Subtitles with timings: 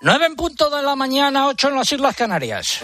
[0.00, 2.80] 9 en punto de la mañana, 8 en las Islas Canarias.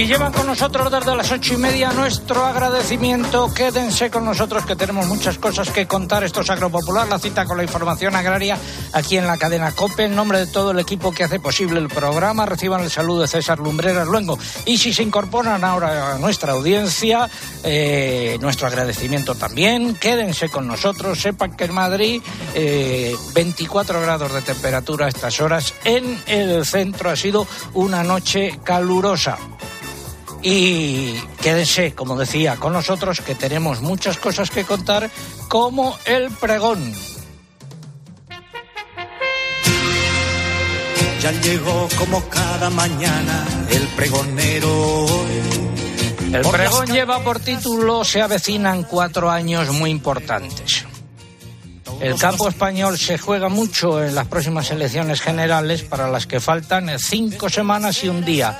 [0.00, 4.74] Si llevan con nosotros desde las ocho y media nuestro agradecimiento, quédense con nosotros que
[4.74, 6.24] tenemos muchas cosas que contar.
[6.24, 8.56] Esto es Agropopular, la cita con la información agraria
[8.94, 10.04] aquí en la cadena COPE.
[10.04, 13.28] En nombre de todo el equipo que hace posible el programa, reciban el saludo de
[13.28, 14.38] César Lumbreras Luengo.
[14.64, 17.28] Y si se incorporan ahora a nuestra audiencia,
[17.62, 19.96] eh, nuestro agradecimiento también.
[19.96, 21.20] Quédense con nosotros.
[21.20, 22.22] Sepan que en Madrid,
[23.34, 25.74] 24 eh, grados de temperatura a estas horas.
[25.84, 29.36] En el centro ha sido una noche calurosa.
[30.42, 35.10] Y quédense, como decía, con nosotros que tenemos muchas cosas que contar,
[35.48, 36.94] como el pregón.
[41.20, 45.06] Ya llegó como cada mañana el pregonero.
[46.32, 50.86] El pregón lleva por título Se avecinan cuatro años muy importantes.
[52.00, 56.98] El campo español se juega mucho en las próximas elecciones generales para las que faltan
[56.98, 58.58] cinco semanas y un día.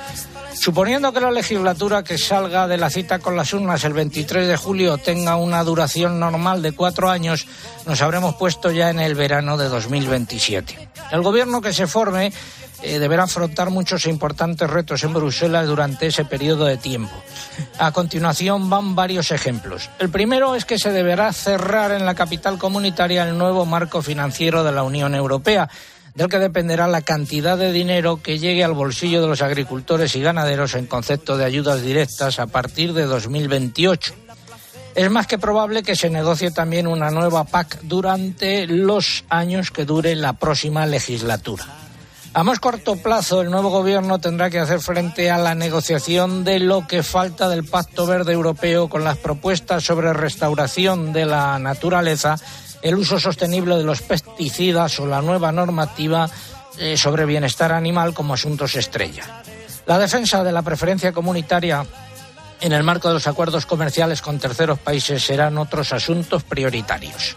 [0.53, 4.57] Suponiendo que la legislatura que salga de la cita con las urnas el 23 de
[4.57, 7.47] julio tenga una duración normal de cuatro años,
[7.85, 10.89] nos habremos puesto ya en el verano de 2027.
[11.11, 12.31] El gobierno que se forme
[12.83, 17.13] eh, deberá afrontar muchos importantes retos en Bruselas durante ese periodo de tiempo.
[17.77, 19.89] A continuación van varios ejemplos.
[19.99, 24.63] El primero es que se deberá cerrar en la capital comunitaria el nuevo marco financiero
[24.63, 25.69] de la Unión Europea
[26.15, 30.21] del que dependerá la cantidad de dinero que llegue al bolsillo de los agricultores y
[30.21, 34.13] ganaderos en concepto de ayudas directas a partir de 2028.
[34.93, 39.85] Es más que probable que se negocie también una nueva PAC durante los años que
[39.85, 41.65] dure la próxima legislatura.
[42.33, 46.59] A más corto plazo, el nuevo gobierno tendrá que hacer frente a la negociación de
[46.59, 52.37] lo que falta del Pacto Verde Europeo con las propuestas sobre restauración de la naturaleza
[52.81, 56.29] el uso sostenible de los pesticidas o la nueva normativa
[56.77, 59.43] eh, sobre bienestar animal como asuntos estrella.
[59.85, 61.85] La defensa de la preferencia comunitaria
[62.61, 67.35] en el marco de los acuerdos comerciales con terceros países serán otros asuntos prioritarios.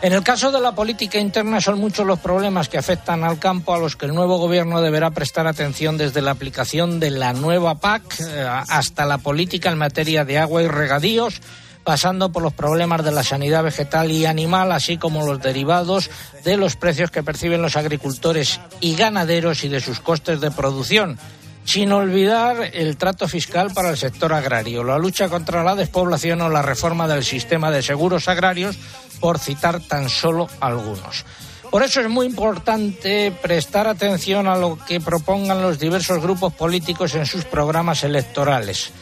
[0.00, 3.74] En el caso de la política interna son muchos los problemas que afectan al campo
[3.74, 7.80] a los que el nuevo gobierno deberá prestar atención desde la aplicación de la nueva
[7.80, 11.40] PAC eh, hasta la política en materia de agua y regadíos,
[11.88, 16.10] pasando por los problemas de la sanidad vegetal y animal, así como los derivados
[16.44, 21.18] de los precios que perciben los agricultores y ganaderos y de sus costes de producción
[21.64, 26.50] sin olvidar el trato fiscal para el sector agrario, la lucha contra la despoblación o
[26.50, 28.76] la reforma del sistema de seguros agrarios,
[29.18, 31.24] por citar tan solo algunos.
[31.70, 37.14] Por eso es muy importante prestar atención a lo que propongan los diversos grupos políticos
[37.14, 38.92] en sus programas electorales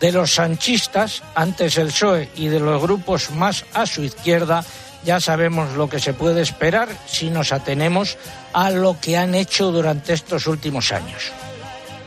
[0.00, 4.64] de los sanchistas, antes el PSOE, y de los grupos más a su izquierda,
[5.04, 8.16] ya sabemos lo que se puede esperar si nos atenemos
[8.52, 11.32] a lo que han hecho durante estos últimos años.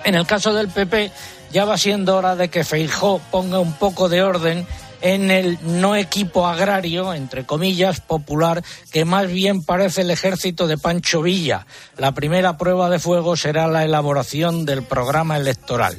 [0.03, 1.11] En el caso del PP,
[1.51, 4.67] ya va siendo hora de que Feijó ponga un poco de orden
[5.01, 10.77] en el no equipo agrario, entre comillas, popular, que más bien parece el ejército de
[10.77, 11.67] Pancho Villa.
[11.97, 15.97] La primera prueba de fuego será la elaboración del programa electoral.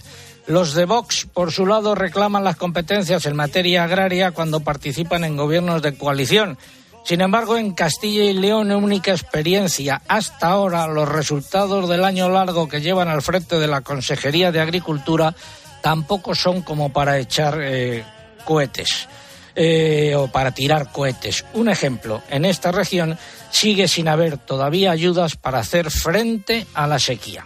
[0.48, 5.36] Los de Vox, por su lado, reclaman las competencias en materia agraria cuando participan en
[5.36, 6.56] gobiernos de coalición.
[7.04, 12.66] Sin embargo, en Castilla y León, única experiencia hasta ahora, los resultados del año largo
[12.66, 15.34] que llevan al frente de la Consejería de Agricultura
[15.82, 18.04] tampoco son como para echar eh,
[18.46, 19.06] cohetes.
[19.54, 21.44] Eh, o para tirar cohetes.
[21.52, 23.18] Un ejemplo, en esta región
[23.50, 27.44] sigue sin haber todavía ayudas para hacer frente a la sequía.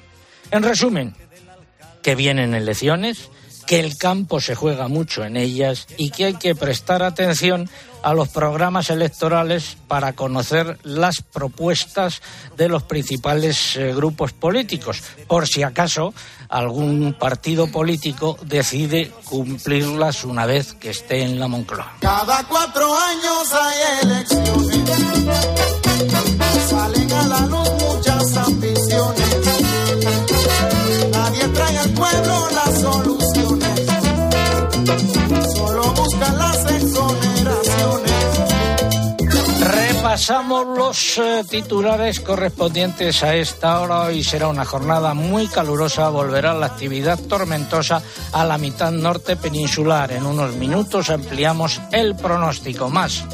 [0.51, 1.15] En resumen,
[2.03, 3.31] que vienen elecciones,
[3.67, 7.71] que el campo se juega mucho en ellas y que hay que prestar atención
[8.03, 12.21] a los programas electorales para conocer las propuestas
[12.57, 16.13] de los principales eh, grupos políticos, por si acaso
[16.49, 21.97] algún partido político decide cumplirlas una vez que esté en la Moncloa.
[22.01, 24.91] Cada cuatro años hay elecciones,
[26.69, 30.32] salen a la luz muchas ambiciones
[31.31, 33.87] trae al pueblo las soluciones.
[35.55, 38.13] Solo busca las exoneraciones.
[39.61, 44.01] Repasamos los eh, titulares correspondientes a esta hora.
[44.03, 46.09] Hoy será una jornada muy calurosa.
[46.09, 48.03] Volverá la actividad tormentosa
[48.33, 50.11] a la mitad norte peninsular.
[50.13, 52.91] En unos minutos ampliamos el pronóstico.
[52.91, 53.25] Más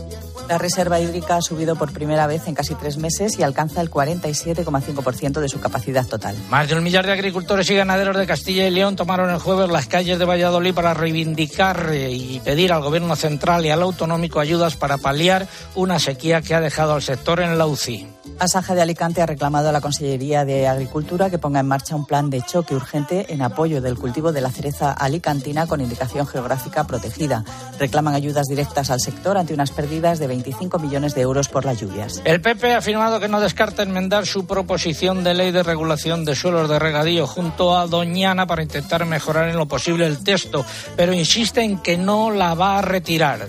[0.48, 3.90] La reserva hídrica ha subido por primera vez en casi tres meses y alcanza el
[3.90, 6.34] 47,5% de su capacidad total.
[6.48, 9.70] Más de un millar de agricultores y ganaderos de Castilla y León tomaron el jueves
[9.70, 14.40] las calles de Valladolid para reivindicar eh, y pedir al Gobierno central y al autonómico
[14.40, 18.17] ayudas para paliar una sequía que ha dejado al sector en la UCI.
[18.38, 22.06] Asaja de Alicante ha reclamado a la Consellería de Agricultura que ponga en marcha un
[22.06, 26.84] plan de choque urgente en apoyo del cultivo de la cereza alicantina con indicación geográfica
[26.84, 27.44] protegida.
[27.78, 31.80] Reclaman ayudas directas al sector ante unas pérdidas de 25 millones de euros por las
[31.80, 32.22] lluvias.
[32.24, 36.36] El PP ha afirmado que no descarta enmendar su proposición de ley de regulación de
[36.36, 40.64] suelos de regadío junto a Doñana para intentar mejorar en lo posible el texto,
[40.96, 43.48] pero insiste en que no la va a retirar.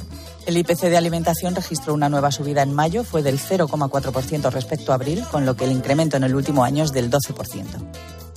[0.49, 4.95] El IPC de alimentación registró una nueva subida en mayo, fue del 0,4% respecto a
[4.95, 7.65] abril, con lo que el incremento en el último año es del 12%.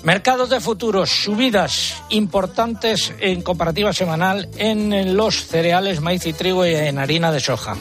[0.02, 6.74] Mercados de futuros, subidas importantes en comparativa semanal en los cereales, maíz y trigo y
[6.74, 7.78] en harina de soja.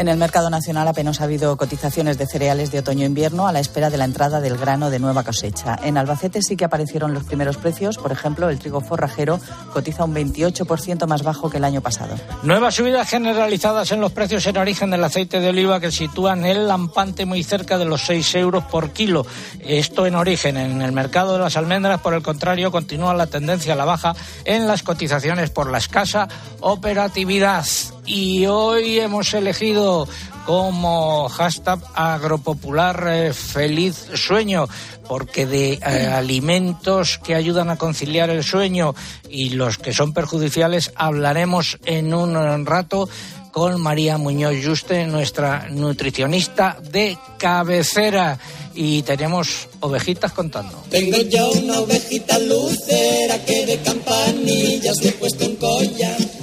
[0.00, 3.90] En el mercado nacional apenas ha habido cotizaciones de cereales de otoño-invierno a la espera
[3.90, 5.78] de la entrada del grano de nueva cosecha.
[5.82, 7.98] En Albacete sí que aparecieron los primeros precios.
[7.98, 9.38] Por ejemplo, el trigo forrajero
[9.74, 12.14] cotiza un 28% más bajo que el año pasado.
[12.42, 16.66] Nuevas subidas generalizadas en los precios en origen del aceite de oliva que sitúan el
[16.66, 19.26] lampante muy cerca de los 6 euros por kilo.
[19.60, 20.56] Esto en origen.
[20.56, 24.14] En el mercado de las almendras, por el contrario, continúa la tendencia a la baja
[24.46, 26.26] en las cotizaciones por la escasa
[26.60, 27.66] operatividad
[28.10, 30.08] y hoy hemos elegido
[30.44, 34.66] como hashtag agropopular eh, feliz sueño
[35.06, 38.96] porque de eh, alimentos que ayudan a conciliar el sueño
[39.28, 43.08] y los que son perjudiciales hablaremos en un rato
[43.52, 48.38] con María Muñoz Juste, nuestra nutricionista de cabecera.
[48.72, 50.84] Y tenemos ovejitas contando.
[50.90, 56.39] Tengo yo una ovejita lucera que de campanillas he puesto un collar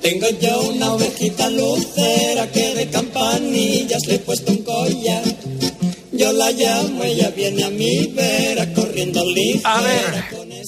[0.00, 5.22] tengo yo una ovejita lucera que de campanillas le he puesto un collar.
[6.12, 9.76] Yo la llamo, ella viene a mi vera corriendo ligera.
[9.76, 10.24] A ver,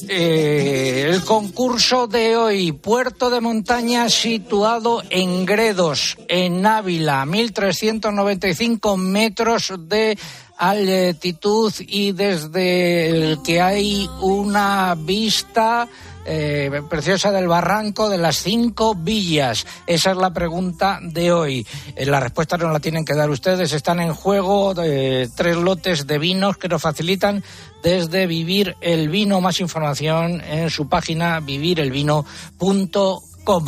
[0.08, 9.72] eh, el concurso de hoy, Puerto de Montaña situado en Gredos, en Ávila, 1395 metros
[9.88, 10.16] de
[10.56, 15.88] altitud y desde el que hay una vista
[16.32, 19.66] eh, preciosa del barranco de las cinco villas?
[19.84, 21.66] Esa es la pregunta de hoy.
[21.96, 23.72] Eh, la respuesta no la tienen que dar ustedes.
[23.72, 27.42] Están en juego eh, tres lotes de vinos que nos facilitan
[27.82, 29.40] desde Vivir el Vino.
[29.40, 33.64] Más información en su página vivirelvino.com.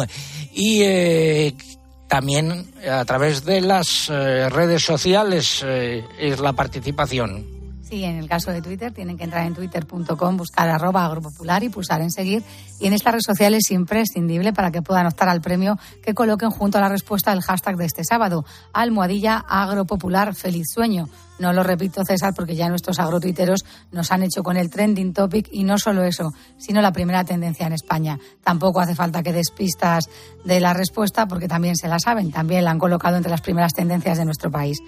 [0.53, 1.57] Y
[2.07, 7.62] también a través de las redes sociales es la participación.
[7.93, 11.69] Sí, en el caso de Twitter tienen que entrar en twitter.com, buscar arroba agropopular y
[11.69, 12.43] pulsar en seguir.
[12.81, 16.49] Y en estas redes sociales es imprescindible para que puedan optar al premio que coloquen
[16.49, 21.11] junto a la respuesta del hashtag de este sábado, almohadilla agropopular feliz sueño.
[21.39, 25.51] No lo repito, César, porque ya nuestros agrotuiteros nos han hecho con el trending topic
[25.53, 28.19] y no solo eso, sino la primera tendencia en España.
[28.43, 30.09] Tampoco hace falta que despistas
[30.47, 33.75] de la respuesta porque también se la saben, también la han colocado entre las primeras
[33.75, 34.79] tendencias de nuestro país.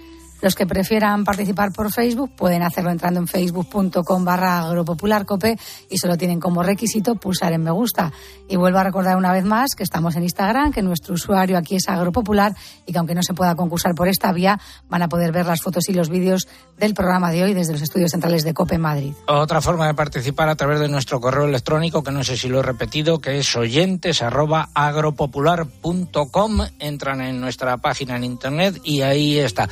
[0.44, 5.56] Los que prefieran participar por Facebook pueden hacerlo entrando en facebook.com barra agropopularcope
[5.88, 8.12] y solo tienen como requisito pulsar en me gusta.
[8.46, 11.76] Y vuelvo a recordar una vez más que estamos en Instagram, que nuestro usuario aquí
[11.76, 12.54] es agropopular
[12.84, 14.60] y que aunque no se pueda concursar por esta vía,
[14.90, 16.46] van a poder ver las fotos y los vídeos
[16.76, 19.14] del programa de hoy desde los estudios centrales de COPE Madrid.
[19.26, 22.60] Otra forma de participar a través de nuestro correo electrónico, que no sé si lo
[22.60, 24.22] he repetido, que es oyentes.
[26.78, 29.70] Entran en nuestra página en internet y ahí está.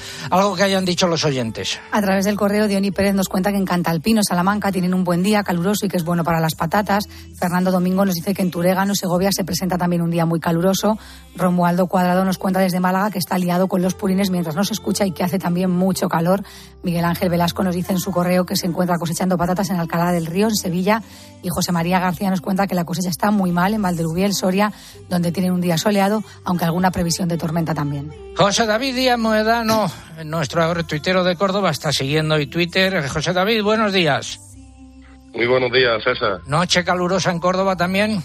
[0.64, 1.81] Hayan dicho los oyentes.
[1.90, 5.23] A través del correo, Diony Pérez nos cuenta que en Cantalpino, Salamanca, tienen un buen
[5.23, 7.09] día caluroso y que es bueno para las patatas.
[7.38, 10.99] Fernando Domingo nos dice que en Turégano, Segovia, se presenta también un día muy caluroso.
[11.35, 15.07] Romualdo Cuadrado nos cuenta desde Málaga que está liado con los purines mientras nos escucha
[15.07, 16.42] y que hace también mucho calor.
[16.83, 20.12] Miguel Ángel Velasco nos dice en su correo que se encuentra cosechando patatas en Alcalá
[20.12, 21.02] del Río, en Sevilla.
[21.42, 24.72] Y José María García nos cuenta que la cosecha está muy mal en Valderubiel, Soria,
[25.08, 28.12] donde tienen un día soleado, aunque alguna previsión de tormenta también.
[28.37, 29.90] José David Díaz Moedano,
[30.25, 33.08] nuestro tuitero de Córdoba, está siguiendo hoy Twitter.
[33.08, 34.40] José David, buenos días.
[35.34, 36.40] Muy buenos días, César.
[36.46, 38.22] Noche calurosa en Córdoba también.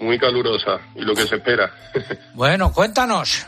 [0.00, 1.72] Muy calurosa y lo que se espera.
[2.34, 3.46] bueno, cuéntanos.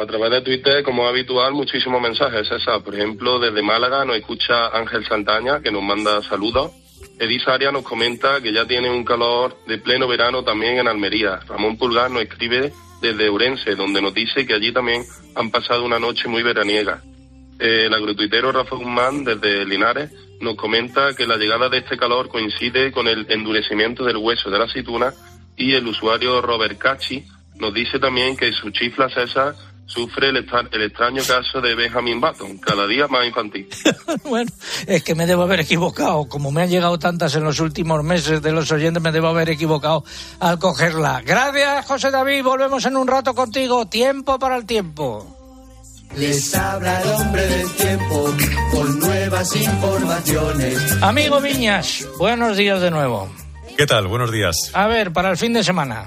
[0.00, 2.82] a través de Twitter, como habitual, muchísimos mensajes, César.
[2.82, 6.72] Por ejemplo, desde Málaga nos escucha Ángel Santaña, que nos manda saludos.
[7.20, 11.40] Edith Aria nos comenta que ya tiene un calor de pleno verano también en Almería.
[11.46, 12.72] Ramón Pulgar nos escribe
[13.02, 17.02] desde Urense, donde nos dice que allí también han pasado una noche muy veraniega.
[17.58, 20.10] Eh, el agrotuitero Rafa Guzmán, desde Linares,
[20.40, 24.58] nos comenta que la llegada de este calor coincide con el endurecimiento del hueso de
[24.58, 25.12] la aceituna
[25.58, 27.22] y el usuario Robert Cachi
[27.56, 29.58] nos dice también que sus chiflas esas
[29.90, 30.36] sufre el,
[30.72, 33.68] el extraño caso de Benjamin Button, cada día más infantil.
[34.24, 34.50] bueno,
[34.86, 36.28] es que me debo haber equivocado.
[36.28, 39.50] Como me han llegado tantas en los últimos meses de los oyentes, me debo haber
[39.50, 40.04] equivocado
[40.38, 41.22] al cogerla.
[41.24, 42.44] Gracias, José David.
[42.44, 43.86] Volvemos en un rato contigo.
[43.88, 45.36] Tiempo para el tiempo.
[46.16, 48.34] Les habla el hombre del tiempo
[48.72, 51.02] con nuevas informaciones.
[51.02, 53.28] Amigo Viñas, buenos días de nuevo.
[53.76, 54.08] ¿Qué tal?
[54.08, 54.56] Buenos días.
[54.74, 56.06] A ver, para el fin de semana.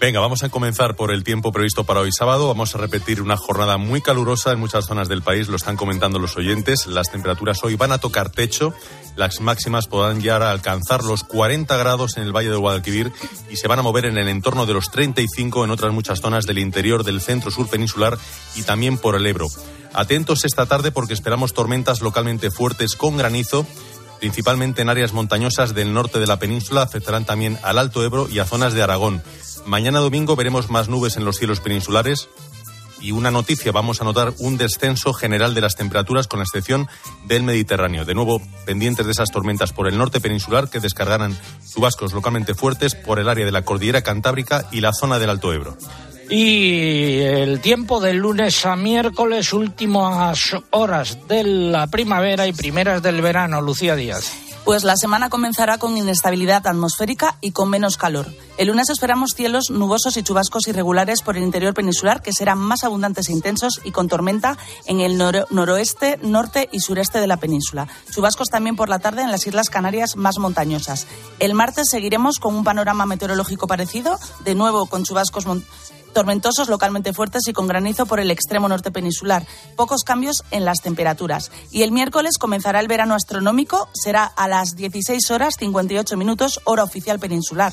[0.00, 2.46] Venga, vamos a comenzar por el tiempo previsto para hoy sábado.
[2.46, 6.20] Vamos a repetir una jornada muy calurosa en muchas zonas del país, lo están comentando
[6.20, 6.86] los oyentes.
[6.86, 8.72] Las temperaturas hoy van a tocar techo,
[9.16, 13.10] las máximas podrán llegar a alcanzar los 40 grados en el Valle de Guadalquivir
[13.50, 16.46] y se van a mover en el entorno de los 35 en otras muchas zonas
[16.46, 18.16] del interior del centro sur peninsular
[18.54, 19.48] y también por el Ebro.
[19.94, 23.66] Atentos esta tarde porque esperamos tormentas localmente fuertes con granizo
[24.18, 28.38] principalmente en áreas montañosas del norte de la península, afectarán también al Alto Ebro y
[28.38, 29.22] a zonas de Aragón.
[29.68, 32.30] Mañana domingo veremos más nubes en los cielos peninsulares.
[33.02, 36.88] Y una noticia, vamos a notar un descenso general de las temperaturas con la excepción
[37.26, 38.06] del Mediterráneo.
[38.06, 41.38] De nuevo, pendientes de esas tormentas por el norte peninsular que descargarán
[41.70, 45.52] chubascos localmente fuertes por el área de la cordillera cantábrica y la zona del Alto
[45.52, 45.76] Ebro.
[46.30, 53.20] Y el tiempo del lunes a miércoles, últimas horas de la primavera y primeras del
[53.20, 53.60] verano.
[53.60, 54.47] Lucía Díaz.
[54.68, 58.26] Pues la semana comenzará con inestabilidad atmosférica y con menos calor.
[58.58, 62.84] El lunes esperamos cielos nubosos y chubascos irregulares por el interior peninsular que serán más
[62.84, 67.88] abundantes e intensos y con tormenta en el noroeste, norte y sureste de la península.
[68.10, 71.06] Chubascos también por la tarde en las Islas Canarias más montañosas.
[71.38, 75.46] El martes seguiremos con un panorama meteorológico parecido, de nuevo con chubascos
[76.18, 79.46] tormentosos localmente fuertes y con granizo por el extremo norte peninsular.
[79.76, 81.52] Pocos cambios en las temperaturas.
[81.70, 86.82] Y el miércoles comenzará el verano astronómico, será a las 16 horas 58 minutos, hora
[86.82, 87.72] oficial peninsular.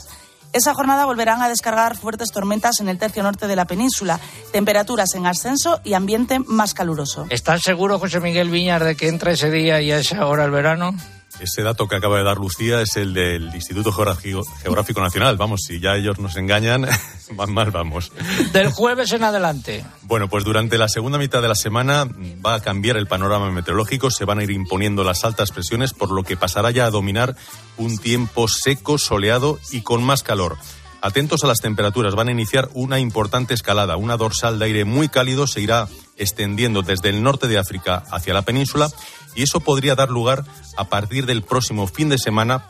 [0.53, 4.19] Esa jornada volverán a descargar fuertes tormentas en el tercio norte de la península,
[4.51, 7.25] temperaturas en ascenso y ambiente más caluroso.
[7.31, 10.51] ¿Estás seguro, José Miguel Viñar, de que entra ese día y a esa hora el
[10.51, 10.93] verano?
[11.39, 15.37] Ese dato que acaba de dar Lucía es el del Instituto Geográfico, Nacional.
[15.37, 16.87] Vamos, si ya ellos nos engañan,
[17.35, 18.11] más mal vamos.
[18.53, 19.85] Del jueves en adelante.
[20.03, 22.07] Bueno, pues durante la segunda mitad de la semana
[22.45, 26.11] va a cambiar el panorama meteorológico, se van a ir imponiendo las altas presiones, por
[26.11, 27.35] lo que pasará ya a dominar
[27.77, 30.57] un tiempo seco, soleado y con más calor.
[31.05, 33.95] Atentos a las temperaturas, van a iniciar una importante escalada.
[33.95, 38.33] Una dorsal de aire muy cálido se irá extendiendo desde el norte de África hacia
[38.33, 38.89] la península
[39.35, 40.45] y eso podría dar lugar
[40.77, 42.69] a partir del próximo fin de semana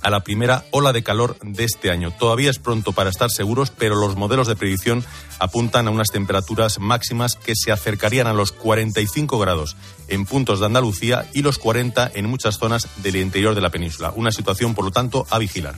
[0.00, 2.12] a la primera ola de calor de este año.
[2.12, 5.04] Todavía es pronto para estar seguros, pero los modelos de predicción
[5.38, 9.76] apuntan a unas temperaturas máximas que se acercarían a los 45 grados
[10.08, 14.14] en puntos de Andalucía y los 40 en muchas zonas del interior de la península.
[14.16, 15.74] Una situación, por lo tanto, a vigilar.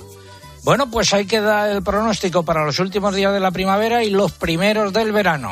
[0.64, 4.32] Bueno, pues ahí queda el pronóstico para los últimos días de la primavera y los
[4.32, 5.50] primeros del verano.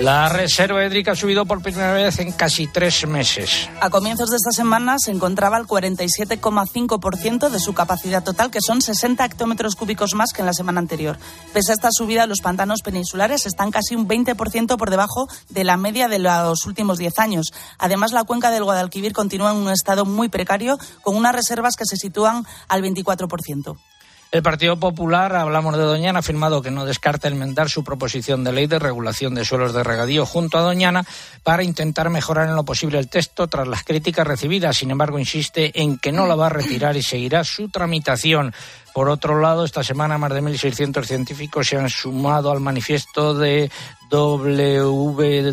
[0.00, 3.66] La reserva hídrica ha subido por primera vez en casi tres meses.
[3.80, 8.82] A comienzos de esta semana se encontraba al 47,5% de su capacidad total, que son
[8.82, 11.18] 60 hectómetros cúbicos más que en la semana anterior.
[11.54, 15.78] Pese a esta subida, los pantanos peninsulares están casi un 20% por debajo de la
[15.78, 17.54] media de los últimos 10 años.
[17.78, 21.86] Además, la cuenca del Guadalquivir continúa en un estado muy precario, con unas reservas que
[21.86, 23.78] se sitúan al 24%.
[24.32, 28.52] El Partido Popular, hablamos de Doñana, ha afirmado que no descarta enmendar su proposición de
[28.52, 31.06] ley de regulación de suelos de regadío junto a Doñana
[31.44, 34.76] para intentar mejorar en lo posible el texto tras las críticas recibidas.
[34.76, 38.52] Sin embargo, insiste en que no la va a retirar y seguirá su tramitación.
[38.96, 43.70] Por otro lado, esta semana más de 1.600 científicos se han sumado al manifiesto de
[44.10, 45.46] WWF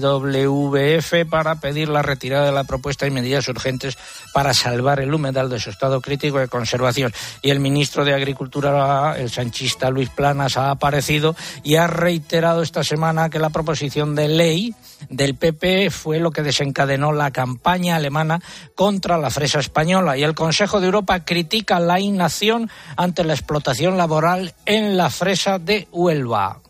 [1.30, 3.98] para pedir la retirada de la propuesta y medidas urgentes
[4.34, 7.12] para salvar el humedal de su estado crítico de conservación.
[7.42, 12.86] Y el ministro de Agricultura, el sanchista Luis Planas, ha aparecido y ha reiterado esta
[12.86, 14.76] semana que la proposición de ley
[15.10, 18.40] del PP fue lo que desencadenó la campaña alemana
[18.76, 20.16] contra la fresa española.
[20.18, 25.60] Y el Consejo de Europa critica la inacción ante la explotación laboral en la fresa
[25.60, 26.62] de Huelva.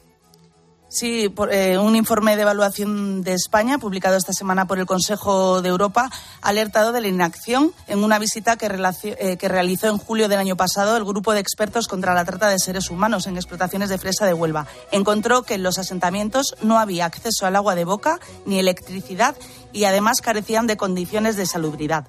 [0.93, 5.69] Sí, eh, un informe de evaluación de España publicado esta semana por el Consejo de
[5.69, 6.11] Europa
[6.43, 10.55] ha alertado de la inacción en una visita eh, que, realizó en julio del año
[10.55, 14.27] pasado el grupo de expertos contra la trata de seres humanos en explotaciones de fresa
[14.27, 14.67] de Huelva.
[14.91, 19.35] Encontró que en los asentamientos no había acceso al agua de boca ni electricidad
[19.71, 22.05] y además carecían de condiciones de salubridad.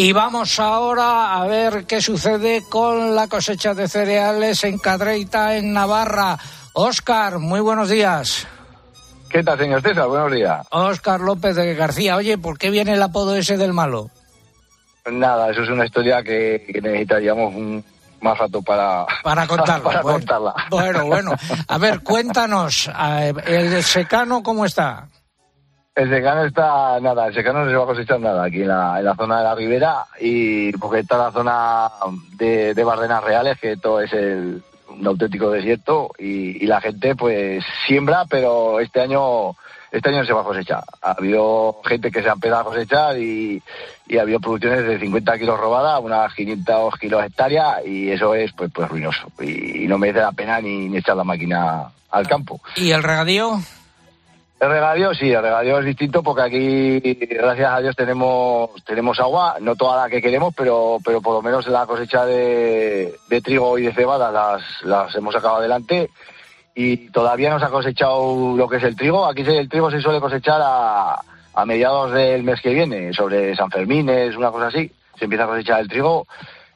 [0.00, 5.72] Y vamos ahora a ver qué sucede con la cosecha de cereales en Cadreita, en
[5.72, 6.38] Navarra.
[6.72, 8.46] Óscar, muy buenos días.
[9.28, 10.06] ¿Qué tal, señor César?
[10.06, 10.64] Buenos días.
[10.70, 12.14] Óscar López de García.
[12.14, 14.08] Oye, ¿por qué viene el apodo ese del malo?
[15.10, 17.84] Nada, eso es una historia que, necesitaríamos un,
[18.20, 19.82] más rato para, para contarla.
[19.82, 20.54] para bueno, contarla.
[20.70, 21.32] Bueno, bueno.
[21.66, 25.08] A ver, cuéntanos, eh, ¿el secano cómo está?
[25.98, 29.00] El secano está, nada, el secano no se va a cosechar nada aquí en la,
[29.00, 31.90] en la zona de la ribera y porque está la zona
[32.36, 37.64] de, de Bardenas Reales, que todo es el, un auténtico desierto y, la gente pues
[37.84, 39.56] siembra, pero este año
[39.90, 40.84] este año no se va a cosechar.
[41.02, 43.60] Ha habido gente que se ha empezado a cosechar y,
[44.06, 48.52] y ha habido producciones de 50 kilos robadas, unas 500 kilos hectáreas y eso es
[48.52, 52.28] pues pues ruinoso y, y no merece la pena ni, ni echar la máquina al
[52.28, 52.60] campo.
[52.76, 53.58] ¿Y el regadío?
[54.60, 57.00] El regadío sí, el regadío es distinto porque aquí,
[57.30, 61.42] gracias a Dios, tenemos tenemos agua, no toda la que queremos, pero pero por lo
[61.42, 66.10] menos la cosecha de, trigo y de cebada las, las hemos sacado adelante
[66.74, 69.26] y todavía no se ha cosechado lo que es el trigo.
[69.26, 71.20] Aquí el trigo se suele cosechar a,
[71.54, 75.44] a mediados del mes que viene, sobre San Fermín, es una cosa así, se empieza
[75.44, 76.26] a cosechar el trigo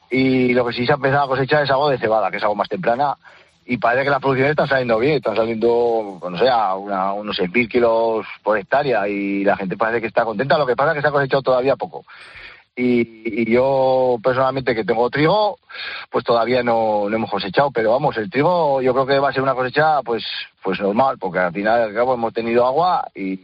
[0.09, 2.43] y lo que sí se ha empezado a cosechar es algo de cebada, que es
[2.43, 3.17] algo más temprana
[3.65, 7.13] y parece que las producciones están saliendo bien, están saliendo, pues, no sé, a una-
[7.13, 10.57] unos 6.000 kilos por hectárea y la gente parece que está contenta.
[10.57, 12.03] Lo que pasa es que se ha cosechado todavía poco.
[12.75, 15.59] Y, yo personalmente que tengo trigo,
[16.09, 19.33] pues todavía no, no hemos cosechado, pero vamos, el trigo yo creo que va a
[19.33, 20.23] ser una cosecha pues
[20.63, 23.35] pues normal, porque al final al cabo hemos tenido agua y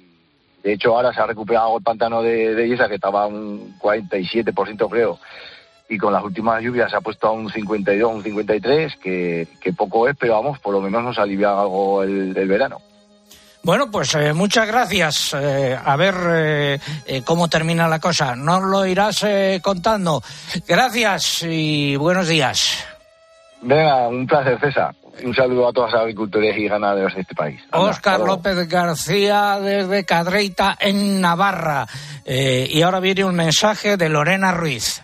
[0.64, 4.90] de hecho ahora se ha recuperado el pantano de, de Yesa que estaba un 47%
[4.90, 5.20] creo
[5.90, 9.74] y con las últimas lluvias se ha puesto a un 52, un 53, que, que
[9.74, 12.80] poco es, pero vamos, por lo menos nos alivia algo el, el verano.
[13.62, 15.34] Bueno, pues eh, muchas gracias.
[15.34, 16.16] Eh, a ver
[17.06, 18.36] eh, cómo termina la cosa.
[18.36, 19.26] Nos lo irás
[19.62, 20.22] contando.
[20.68, 22.86] Gracias y buenos días.
[23.62, 24.96] Venga, un placer, César.
[25.22, 27.60] Un saludo a todos los agricultores y ganaderos de este país.
[27.72, 28.26] Anda, luego.
[28.26, 31.86] López García desde Cadreita, en Navarra.
[32.26, 35.04] Y ahora viene un mensaje de Lorena Ruiz.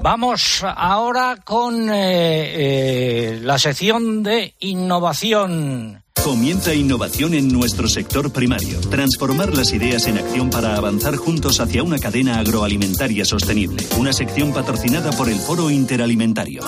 [0.00, 6.04] Vamos ahora con eh, eh, la sección de innovación.
[6.22, 8.80] Comienza innovación en nuestro sector primario.
[8.90, 13.84] Transformar las ideas en acción para avanzar juntos hacia una cadena agroalimentaria sostenible.
[13.98, 16.62] Una sección patrocinada por el Foro Interalimentario.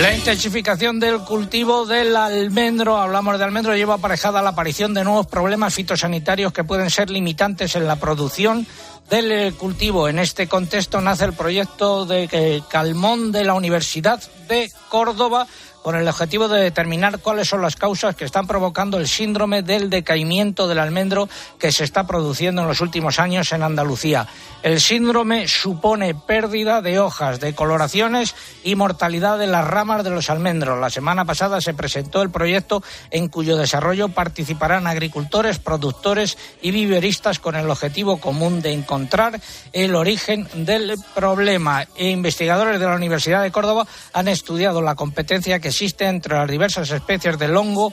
[0.00, 5.26] La intensificación del cultivo del almendro, hablamos de almendro, lleva aparejada la aparición de nuevos
[5.26, 8.64] problemas fitosanitarios que pueden ser limitantes en la producción
[9.10, 10.08] del eh, cultivo.
[10.08, 15.48] En este contexto nace el proyecto de eh, Calmón de la Universidad de Córdoba
[15.82, 19.90] con el objetivo de determinar cuáles son las causas que están provocando el síndrome del
[19.90, 24.26] decaimiento del almendro que se está produciendo en los últimos años en Andalucía.
[24.62, 30.30] El síndrome supone pérdida de hojas, de coloraciones y mortalidad de las ramas de los
[30.30, 30.80] almendros.
[30.80, 37.38] La semana pasada se presentó el proyecto en cuyo desarrollo participarán agricultores, productores y viveristas
[37.38, 39.40] con el objetivo común de encontrar
[39.72, 41.86] el origen del problema.
[41.96, 46.50] E investigadores de la Universidad de Córdoba han estudiado la competencia que existe entre las
[46.50, 47.92] diversas especies del hongo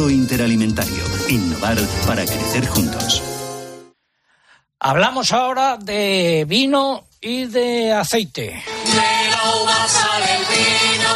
[0.09, 1.03] Interalimentario.
[1.29, 3.21] Innovar para crecer juntos.
[4.79, 8.41] Hablamos ahora de vino y de aceite.
[8.41, 11.13] De la uva sale el vino,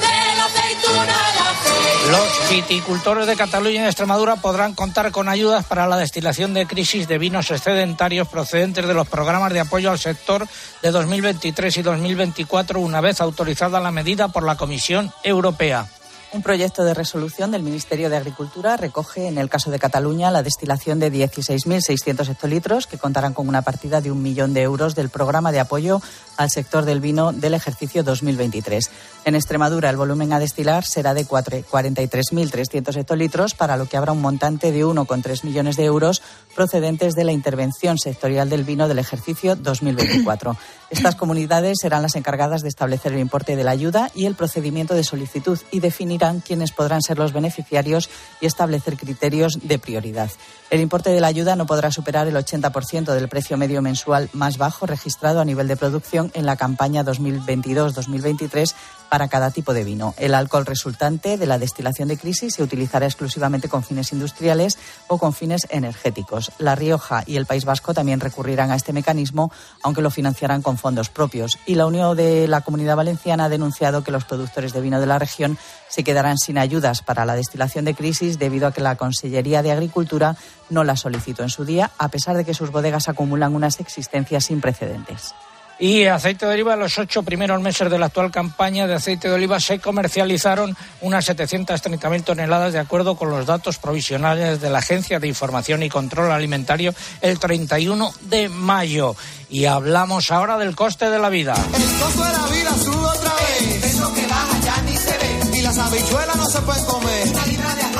[0.00, 2.10] de la aceituna el aceite.
[2.10, 7.06] Los viticultores de Cataluña y Extremadura podrán contar con ayudas para la destilación de crisis
[7.08, 10.48] de vinos excedentarios procedentes de los programas de apoyo al sector
[10.80, 15.88] de 2023 y 2024, una vez autorizada la medida por la Comisión Europea.
[16.34, 20.42] Un proyecto de resolución del Ministerio de Agricultura recoge, en el caso de Cataluña, la
[20.42, 25.10] destilación de 16.600 hectolitros, que contarán con una partida de un millón de euros del
[25.10, 26.00] programa de apoyo
[26.38, 28.90] al sector del vino del ejercicio 2023.
[29.26, 34.22] En Extremadura, el volumen a destilar será de 43.300 hectolitros, para lo que habrá un
[34.22, 36.22] montante de 1,3 millones de euros
[36.56, 40.56] procedentes de la intervención sectorial del vino del ejercicio 2024.
[40.92, 44.94] Estas comunidades serán las encargadas de establecer el importe de la ayuda y el procedimiento
[44.94, 48.10] de solicitud y definirán quiénes podrán ser los beneficiarios
[48.42, 50.30] y establecer criterios de prioridad.
[50.68, 54.58] El importe de la ayuda no podrá superar el 80% del precio medio mensual más
[54.58, 58.74] bajo registrado a nivel de producción en la campaña 2022-2023
[59.12, 60.14] para cada tipo de vino.
[60.16, 65.18] El alcohol resultante de la destilación de crisis se utilizará exclusivamente con fines industriales o
[65.18, 66.50] con fines energéticos.
[66.56, 70.78] La Rioja y el País Vasco también recurrirán a este mecanismo, aunque lo financiarán con
[70.78, 71.58] fondos propios.
[71.66, 75.04] Y la Unión de la Comunidad Valenciana ha denunciado que los productores de vino de
[75.04, 75.58] la región
[75.90, 79.72] se quedarán sin ayudas para la destilación de crisis debido a que la Consellería de
[79.72, 80.36] Agricultura
[80.70, 84.46] no la solicitó en su día, a pesar de que sus bodegas acumulan unas existencias
[84.46, 85.34] sin precedentes.
[85.82, 89.34] Y aceite de oliva, los ocho primeros meses de la actual campaña de aceite de
[89.34, 95.18] oliva se comercializaron unas 730.000 toneladas de acuerdo con los datos provisionales de la Agencia
[95.18, 99.16] de Información y Control Alimentario el 31 de mayo.
[99.50, 101.54] Y hablamos ahora del coste de la vida.
[101.54, 103.84] El costo de la vida sube otra vez.
[103.84, 105.58] Eso que baja ya ni se ve.
[105.58, 107.26] Y las habichuelas no se pueden comer.
[107.26, 107.91] Una libra de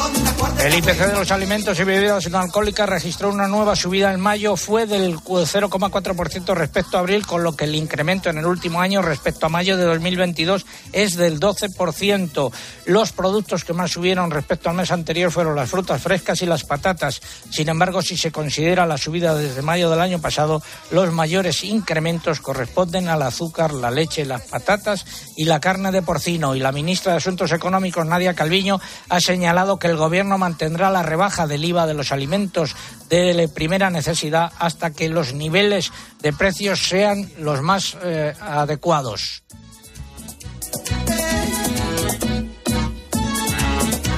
[0.62, 4.57] El IPC de los alimentos y bebidas no alcohólicas registró una nueva subida en mayo,
[4.57, 9.02] fue del 0,4% respecto a abril, con lo que el incremento en el último año
[9.02, 12.52] respecto a mayo de 2022 es del 12%.
[12.87, 16.62] Los productos que más subieron respecto al mes anterior fueron las frutas frescas y las
[16.62, 17.20] patatas.
[17.50, 22.40] Sin embargo, si se considera la subida desde mayo del año pasado, los mayores incrementos
[22.40, 25.05] corresponden al azúcar, la leche, las patatas
[25.37, 26.55] y la carne de porcino.
[26.55, 31.02] Y la ministra de Asuntos Económicos, Nadia Calviño, ha señalado que el Gobierno mantendrá la
[31.02, 32.74] rebaja del IVA de los alimentos
[33.08, 39.42] de primera necesidad hasta que los niveles de precios sean los más eh, adecuados.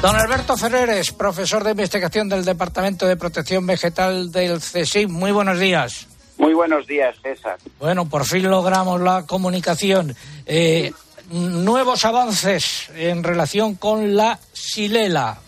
[0.04, 5.08] Don Alberto Ferreres, profesor de investigación del Departamento de Protección Vegetal del CSIC.
[5.08, 6.08] Muy buenos días.
[6.36, 7.56] Muy buenos días, César.
[7.78, 10.14] Bueno, por fin logramos la comunicación.
[10.44, 10.92] Eh,
[11.30, 15.38] nuevos avances en relación con la silela.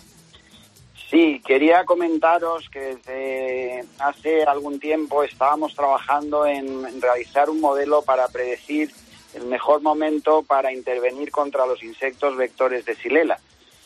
[1.11, 8.27] Sí, quería comentaros que desde hace algún tiempo estábamos trabajando en realizar un modelo para
[8.27, 8.91] predecir
[9.35, 13.39] el mejor momento para intervenir contra los insectos vectores de silela.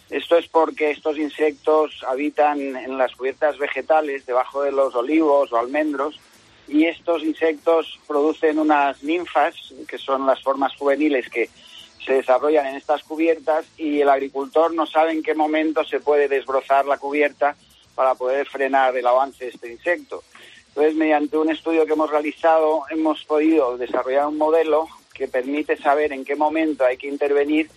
[0.08, 5.58] Esto es porque estos insectos habitan en las cubiertas vegetales, debajo de los olivos o
[5.58, 6.18] almendros,
[6.68, 9.54] y estos insectos producen unas ninfas,
[9.86, 11.50] que son las formas juveniles que
[12.04, 16.28] se desarrollan en estas cubiertas, y el agricultor no sabe en qué momento se puede
[16.28, 17.56] desbrozar la cubierta
[17.94, 20.22] para poder frenar el avance de este insecto.
[20.68, 26.12] Entonces, mediante un estudio que hemos realizado, hemos podido desarrollar un modelo que permite saber
[26.12, 27.68] en qué momento hay que intervenir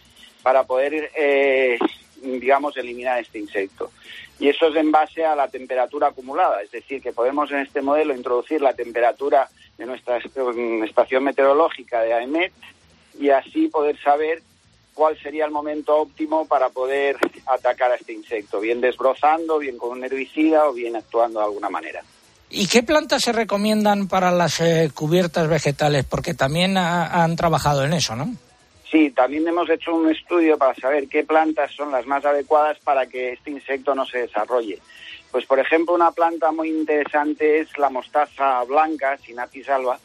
[0.44, 1.78] para poder eh,
[2.24, 3.92] digamos, eliminar este insecto.
[4.40, 7.82] Y eso es en base a la temperatura acumulada, es decir, que podemos en este
[7.82, 12.54] modelo introducir la temperatura de nuestra estación meteorológica de AEMET
[13.20, 14.42] y así poder saber
[14.94, 19.92] cuál sería el momento óptimo para poder atacar a este insecto, bien desbrozando, bien con
[19.92, 22.02] un herbicida o bien actuando de alguna manera.
[22.50, 26.06] ¿Y qué plantas se recomiendan para las eh, cubiertas vegetales?
[26.06, 28.32] Porque también ha, han trabajado en eso, ¿no?
[28.92, 33.08] Sí, también hemos hecho un estudio para saber qué plantas son las más adecuadas para
[33.08, 34.78] que este insecto no se desarrolle.
[35.32, 39.98] Pues, por ejemplo, una planta muy interesante es la mostaza blanca, Sinatis alba.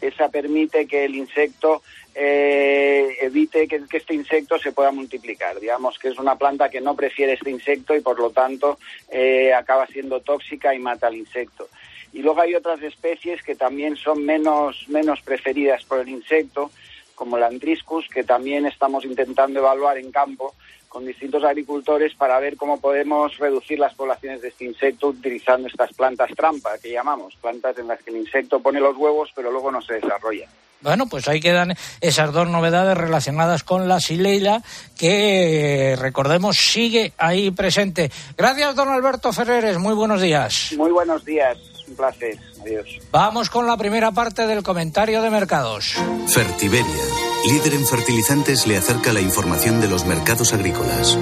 [0.00, 1.82] Esa permite que el insecto
[2.14, 5.60] eh, evite que, este insecto se pueda multiplicar.
[5.60, 8.78] Digamos que es una planta que no prefiere este insecto y, por lo tanto,
[9.10, 11.68] eh, acaba siendo tóxica y mata al insecto.
[12.12, 16.70] Y luego hay otras especies que también son menos, menos preferidas por el insecto,
[17.14, 20.54] como el Andriscus, que también estamos intentando evaluar en campo
[20.88, 25.92] con distintos agricultores para ver cómo podemos reducir las poblaciones de este insecto utilizando estas
[25.92, 29.70] plantas trampa que llamamos, plantas en las que el insecto pone los huevos pero luego
[29.70, 30.48] no se desarrolla.
[30.82, 34.62] Bueno, pues ahí quedan esas dos novedades relacionadas con la sileila
[34.96, 38.10] que, recordemos, sigue ahí presente.
[38.36, 39.78] Gracias, don Alberto Ferreres.
[39.78, 40.72] Muy buenos días.
[40.76, 41.58] Muy buenos días.
[41.88, 42.38] Un placer.
[42.62, 42.98] Adiós.
[43.10, 45.94] Vamos con la primera parte del comentario de mercados.
[46.28, 47.04] Fertiberia,
[47.46, 51.18] líder en fertilizantes, le acerca la información de los mercados agrícolas.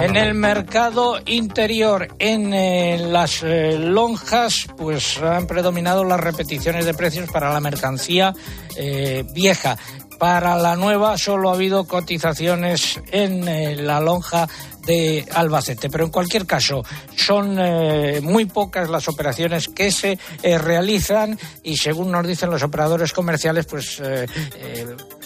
[0.00, 6.94] En el mercado interior, en eh, las eh, lonjas, pues han predominado las repeticiones de
[6.94, 8.32] precios para la mercancía
[8.76, 9.76] eh, vieja.
[10.18, 14.48] Para la nueva solo ha habido cotizaciones en la lonja
[14.86, 15.90] de Albacete.
[15.90, 16.84] Pero en cualquier caso,
[17.16, 22.62] son eh, muy pocas las operaciones que se eh, realizan y según nos dicen los
[22.62, 24.26] operadores comerciales, pues eh,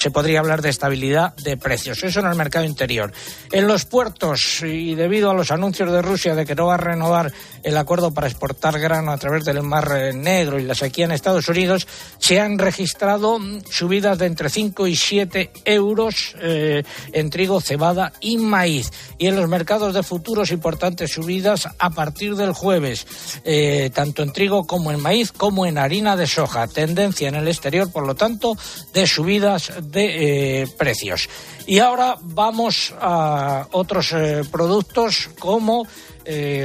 [0.05, 2.03] se podría hablar de estabilidad de precios.
[2.03, 3.11] Eso en el mercado interior.
[3.51, 6.77] En los puertos, y debido a los anuncios de Rusia de que no va a
[6.77, 11.13] renovar el acuerdo para exportar grano a través del Mar Negro y la sequía en
[11.13, 11.89] Estados Unidos,
[12.19, 18.37] se han registrado mm, subidas de entre 5 y 7 euros en trigo, cebada y
[18.37, 18.93] maíz.
[19.17, 23.07] Y en los mercados de futuros importantes subidas a partir del jueves,
[23.45, 26.67] eh, tanto en trigo como en maíz, como en harina de soja.
[26.67, 28.55] Tendencia en el exterior, por lo tanto,
[28.93, 31.29] de subidas eh, precios.
[31.67, 35.87] Y ahora vamos a otros eh, productos como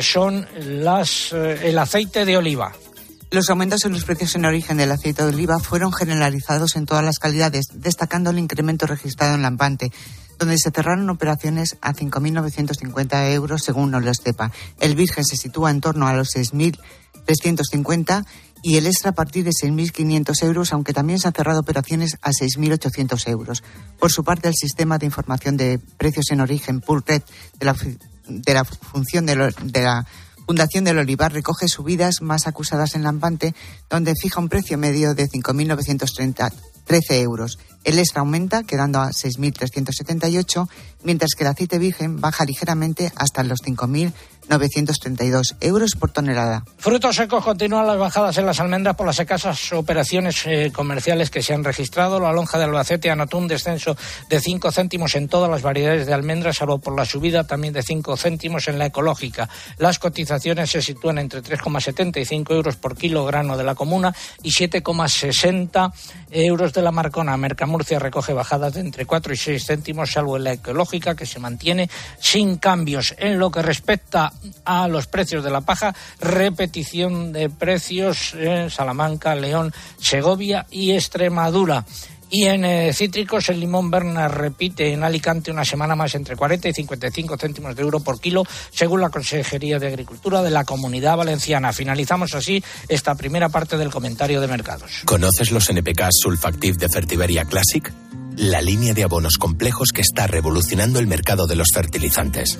[0.01, 2.71] son las, el aceite de oliva.
[3.31, 7.03] Los aumentos en los precios en origen del aceite de oliva fueron generalizados en todas
[7.03, 9.91] las calidades, destacando el incremento registrado en Lampante,
[10.39, 14.51] donde se cerraron operaciones a 5.950 euros según sepa.
[14.79, 18.25] El Virgen se sitúa en torno a los 6.350
[18.61, 22.31] y el extra a partir de 6.500 euros, aunque también se han cerrado operaciones a
[22.31, 23.63] 6.800 euros.
[23.99, 27.21] Por su parte, el sistema de información de precios en origen, Red
[27.59, 27.75] de la,
[28.27, 30.05] de la función de, la
[30.45, 33.53] Fundación del Olivar recoge subidas más acusadas en Lampante,
[33.89, 36.51] donde fija un precio medio de 5.930
[36.89, 37.59] 13 euros.
[37.83, 40.67] El extra aumenta, quedando a 6.378,
[41.03, 44.11] mientras que el aceite virgen baja ligeramente hasta los 5.000
[44.49, 46.63] 932 euros por tonelada.
[46.77, 51.43] Frutos secos continúan las bajadas en las almendras por las escasas operaciones eh, comerciales que
[51.43, 52.19] se han registrado.
[52.19, 53.95] La lonja de Albacete anotó un descenso
[54.29, 57.83] de 5 céntimos en todas las variedades de almendras, salvo por la subida también de
[57.83, 59.47] 5 céntimos en la ecológica.
[59.77, 65.91] Las cotizaciones se sitúan entre 3,75 euros por kilogramo de la comuna y 7,60
[66.31, 67.37] euros de la Marcona.
[67.37, 71.39] Mercamurcia recoge bajadas de entre 4 y 6 céntimos, salvo en la ecológica, que se
[71.39, 73.13] mantiene sin cambios.
[73.17, 74.33] En lo que respecta
[74.65, 81.85] a los precios de la paja, repetición de precios en Salamanca, León, Segovia y Extremadura.
[82.31, 86.69] Y en eh, cítricos, el limón Berna repite en Alicante una semana más entre 40
[86.69, 91.17] y 55 céntimos de euro por kilo, según la Consejería de Agricultura de la Comunidad
[91.17, 91.73] Valenciana.
[91.73, 95.01] Finalizamos así esta primera parte del comentario de mercados.
[95.05, 97.91] ¿Conoces los NPK Sulfactive de Fertiberia Classic?
[98.35, 102.59] La línea de abonos complejos que está revolucionando el mercado de los fertilizantes.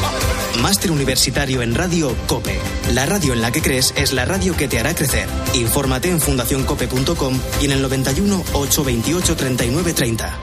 [0.61, 2.57] Máster Universitario en Radio COPE.
[2.93, 5.27] La radio en la que crees es la radio que te hará crecer.
[5.55, 10.39] Infórmate en fundacioncope.com y en el 91 828 39 30.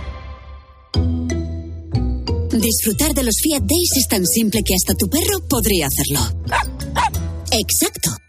[2.50, 6.42] Disfrutar de los Fiat Days es tan simple que hasta tu perro podría hacerlo.
[7.52, 8.27] Exacto.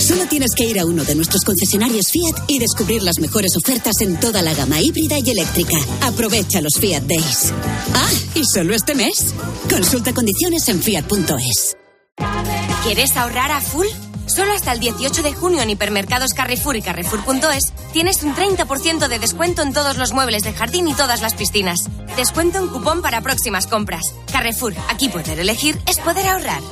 [0.00, 4.00] Solo tienes que ir a uno de nuestros concesionarios Fiat y descubrir las mejores ofertas
[4.00, 5.76] en toda la gama híbrida y eléctrica.
[6.00, 7.52] Aprovecha los Fiat Days.
[7.94, 9.34] Ah, y solo este mes.
[9.68, 11.76] Consulta condiciones en fiat.es.
[12.82, 13.86] ¿Quieres ahorrar a full?
[14.26, 19.18] Solo hasta el 18 de junio en hipermercados Carrefour y Carrefour.es tienes un 30% de
[19.18, 21.80] descuento en todos los muebles de jardín y todas las piscinas.
[22.16, 24.14] Descuento en cupón para próximas compras.
[24.32, 26.62] Carrefour, aquí poder elegir es poder ahorrar.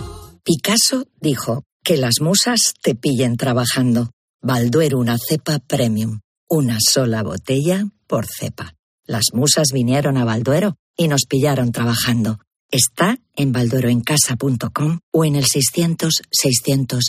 [0.44, 4.10] Picasso dijo, que las musas te pillen trabajando.
[4.42, 6.20] Balduero una cepa premium.
[6.46, 8.74] Una sola botella por cepa.
[9.06, 12.40] Las musas vinieron a Balduero y nos pillaron trabajando.
[12.70, 17.04] Está en baldueroencasa.com o en el 600 600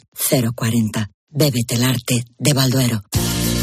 [0.55, 1.11] 040.
[1.27, 3.03] Bébete el arte de Balduero.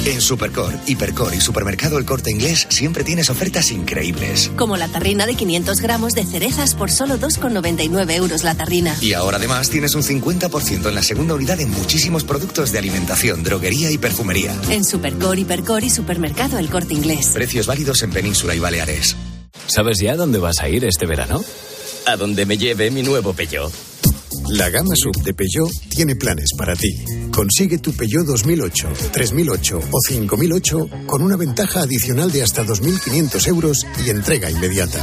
[0.06, 4.52] En Supercor, Hipercor y Supermercado El Corte Inglés siempre tienes ofertas increíbles.
[4.54, 8.96] Como la tarrina de 500 gramos de cerezas por solo 2,99 euros la tarrina.
[9.00, 13.42] Y ahora además tienes un 50% en la segunda unidad en muchísimos productos de alimentación,
[13.42, 14.54] droguería y perfumería.
[14.70, 17.30] En Supercor, Hipercor y Supermercado El Corte Inglés.
[17.34, 19.16] Precios válidos en Península y Baleares.
[19.66, 21.44] ¿Sabes ya dónde vas a ir este verano?
[22.06, 23.72] A donde me lleve mi nuevo Peugeot.
[24.50, 27.04] La gama sub de Peugeot tiene planes para ti.
[27.32, 33.78] Consigue tu Peugeot 2008, 3008 o 5008 con una ventaja adicional de hasta 2.500 euros
[34.04, 35.02] y entrega inmediata.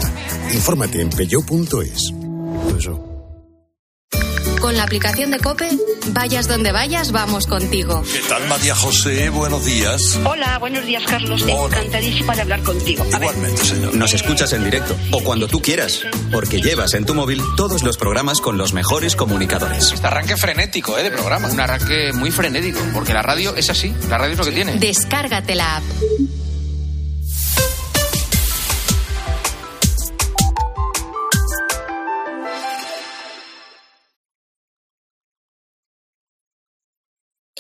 [0.53, 3.12] Infórmate en peugeot.es.
[4.63, 5.69] Con la aplicación de Cope,
[6.13, 8.02] vayas donde vayas, vamos contigo.
[8.02, 9.28] ¿Qué tal, María José?
[9.28, 10.17] Buenos días.
[10.23, 11.43] Hola, buenos días, Carlos.
[11.45, 13.06] Encantadísima de hablar contigo.
[13.06, 13.93] Igualmente, señor.
[13.93, 15.99] Nos escuchas en directo o cuando tú quieras,
[16.32, 19.91] porque llevas en tu móvil todos los programas con los mejores comunicadores.
[19.91, 21.04] Este arranque frenético, ¿eh?
[21.04, 21.49] De programa.
[21.49, 23.93] Un arranque muy frenético, porque la radio es así.
[24.08, 24.80] La radio es lo que tiene.
[24.80, 25.84] Descárgate la app.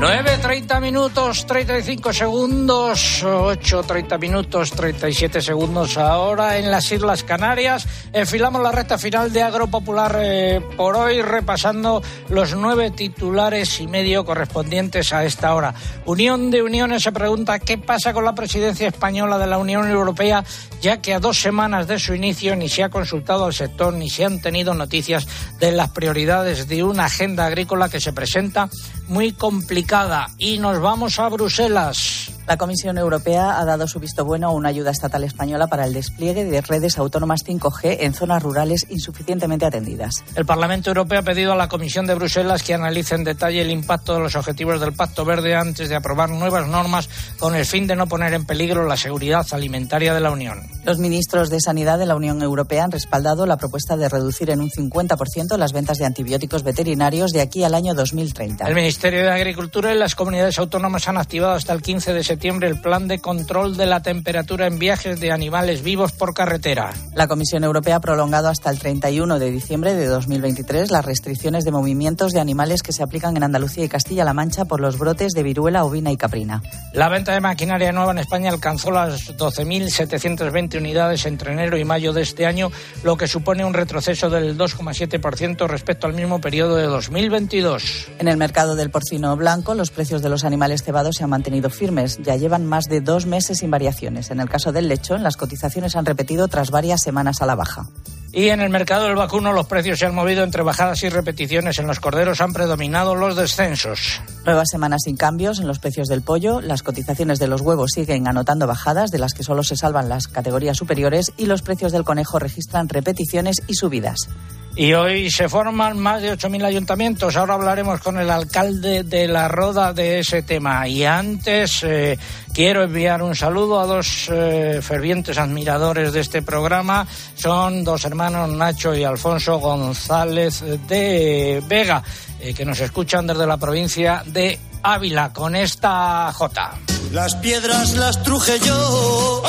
[0.00, 7.86] 9.30 minutos, 35 segundos, 8.30 minutos, 37 segundos ahora en las Islas Canarias.
[8.14, 14.24] Enfilamos la recta final de Agropopular eh, por hoy, repasando los nueve titulares y medio
[14.24, 15.74] correspondientes a esta hora.
[16.06, 20.42] Unión de Uniones se pregunta qué pasa con la presidencia española de la Unión Europea,
[20.80, 24.08] ya que a dos semanas de su inicio ni se ha consultado al sector ni
[24.08, 28.70] se han tenido noticias de las prioridades de una agenda agrícola que se presenta
[29.08, 29.89] muy complicada.
[30.38, 32.30] Y nos vamos a Bruselas.
[32.46, 35.92] La Comisión Europea ha dado su visto bueno a una ayuda estatal española para el
[35.92, 40.24] despliegue de redes autónomas 5G en zonas rurales insuficientemente atendidas.
[40.34, 43.70] El Parlamento Europeo ha pedido a la Comisión de Bruselas que analice en detalle el
[43.70, 47.86] impacto de los objetivos del Pacto Verde antes de aprobar nuevas normas con el fin
[47.86, 50.60] de no poner en peligro la seguridad alimentaria de la Unión.
[50.84, 54.60] Los ministros de Sanidad de la Unión Europea han respaldado la propuesta de reducir en
[54.60, 58.66] un 50% las ventas de antibióticos veterinarios de aquí al año 2030.
[58.66, 62.39] El Ministerio de Agricultura y las comunidades autónomas han activado hasta el 15 de septiembre
[62.42, 66.90] el plan de control de la temperatura en viajes de animales vivos por carretera.
[67.14, 71.70] La Comisión Europea ha prolongado hasta el 31 de diciembre de 2023 las restricciones de
[71.70, 75.42] movimientos de animales que se aplican en Andalucía y Castilla-La Mancha por los brotes de
[75.42, 76.62] viruela ovina y caprina.
[76.94, 82.14] La venta de maquinaria nueva en España alcanzó las 12.720 unidades entre enero y mayo
[82.14, 82.72] de este año,
[83.04, 88.08] lo que supone un retroceso del 2,7% respecto al mismo periodo de 2022.
[88.18, 91.68] En el mercado del porcino blanco, los precios de los animales cebados se han mantenido
[91.68, 92.18] firmes.
[92.22, 94.30] Ya llevan más de dos meses sin variaciones.
[94.30, 97.86] En el caso del lechón, las cotizaciones han repetido tras varias semanas a la baja.
[98.32, 101.78] Y en el mercado del vacuno los precios se han movido entre bajadas y repeticiones.
[101.78, 104.20] En los corderos han predominado los descensos.
[104.44, 106.60] Nuevas semanas sin cambios en los precios del pollo.
[106.60, 110.28] Las cotizaciones de los huevos siguen anotando bajadas, de las que solo se salvan las
[110.28, 114.28] categorías superiores, y los precios del conejo registran repeticiones y subidas.
[114.76, 117.36] Y hoy se forman más de 8.000 ayuntamientos.
[117.36, 120.86] Ahora hablaremos con el alcalde de La Roda de ese tema.
[120.86, 122.16] Y antes eh,
[122.54, 127.06] quiero enviar un saludo a dos eh, fervientes admiradores de este programa.
[127.34, 132.02] Son dos hermanos, Nacho y Alfonso González de Vega,
[132.42, 136.70] eh, que nos escuchan desde la provincia de Ávila con esta J.
[137.12, 139.42] Las piedras las truje yo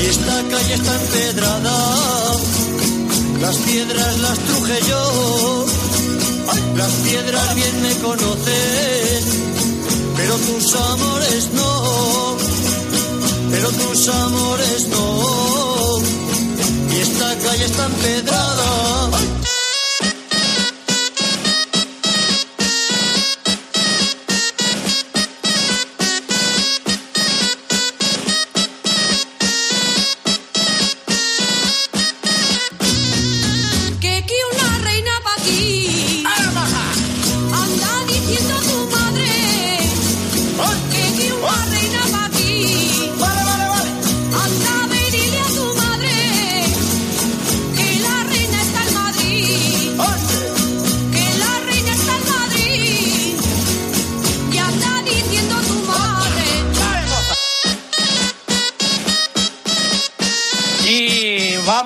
[0.00, 2.34] y esta calle está empedrada.
[3.40, 5.66] Las piedras las truje yo,
[6.76, 9.24] las piedras bien me conocen,
[10.16, 12.36] pero tus amores no,
[13.50, 15.98] pero tus amores no.
[16.94, 19.33] Y esta calle está empedrada.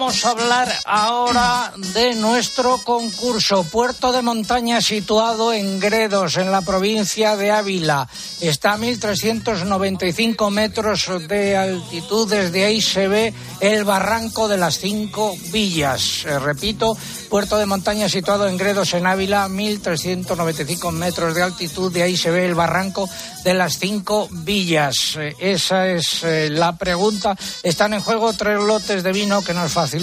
[0.09, 3.63] Vamos a hablar ahora de nuestro concurso.
[3.65, 8.09] Puerto de montaña situado en Gredos, en la provincia de Ávila.
[8.41, 12.27] Está a 1.395 metros de altitud.
[12.27, 16.25] Desde ahí se ve el barranco de las cinco villas.
[16.25, 16.97] Eh, repito,
[17.29, 21.93] puerto de montaña situado en Gredos, en Ávila, 1.395 metros de altitud.
[21.93, 23.07] De ahí se ve el barranco
[23.45, 25.17] de las cinco villas.
[25.19, 27.37] Eh, esa es eh, la pregunta.
[27.63, 29.98] Están en juego tres lotes de vino que nos facilitan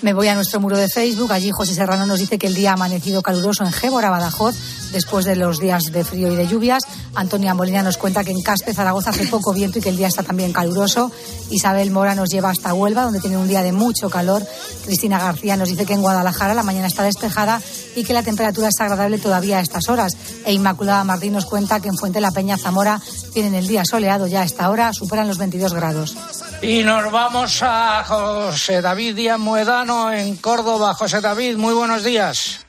[0.02, 1.30] Me voy a nuestro muro de Facebook.
[1.30, 4.56] Allí José Serrano nos dice que el día ha amanecido caluroso en Gébora, Badajoz,
[4.92, 6.84] después de los días de frío y de lluvias.
[7.14, 10.08] Antonia Molina nos cuenta que en Caspe, Zaragoza, hace poco viento y que el día
[10.08, 11.12] está también caluroso.
[11.50, 14.42] Isabel Mora nos lleva hasta Huelva, donde tiene un día de mucho calor.
[14.86, 17.60] Cristina García nos dice que en Guadalajara la mañana está despejada
[17.94, 20.16] y que la temperatura es agradable todavía a estas horas.
[20.44, 23.00] E Inmaculada Martín nos cuenta que en Fuente La Peña, Zamora,
[23.32, 26.16] tienen el día soleado ya a esta hora, superan los 22 grados.
[26.62, 30.94] Y nos vamos a José David Díaz Muedano en Córdoba.
[30.94, 32.60] José David, muy buenos días.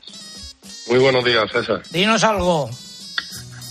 [0.88, 1.82] Muy buenos días, César.
[1.90, 2.70] Dinos algo.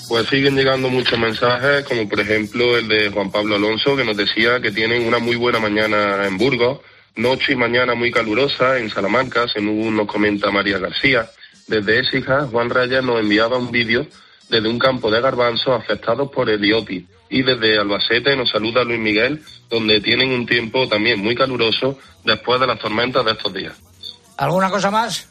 [0.08, 4.18] Pues siguen llegando muchos mensajes, como por ejemplo el de Juan Pablo Alonso, que nos
[4.18, 6.80] decía que tienen una muy buena mañana en Burgos,
[7.16, 11.30] noche y mañana muy calurosa en Salamanca, según nos comenta María García.
[11.72, 14.06] Desde Écija, Juan Reyes nos enviaba un vídeo
[14.50, 17.08] desde un campo de garbanzos afectados por el IOPI.
[17.30, 22.60] Y desde Albacete nos saluda Luis Miguel, donde tienen un tiempo también muy caluroso después
[22.60, 23.74] de las tormentas de estos días.
[24.36, 25.30] ¿Alguna cosa más?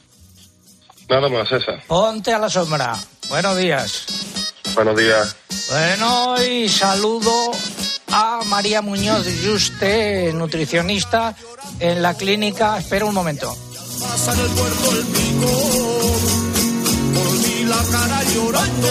[1.10, 1.82] Nada más, César.
[1.86, 2.96] Ponte a la sombra.
[3.28, 4.06] Buenos días.
[4.74, 5.36] Buenos días.
[5.68, 7.50] Bueno, y saludo
[8.12, 11.36] a María Muñoz Juste, nutricionista
[11.80, 12.78] en la clínica.
[12.78, 13.54] Espera un momento.
[17.70, 18.88] La cara llorando.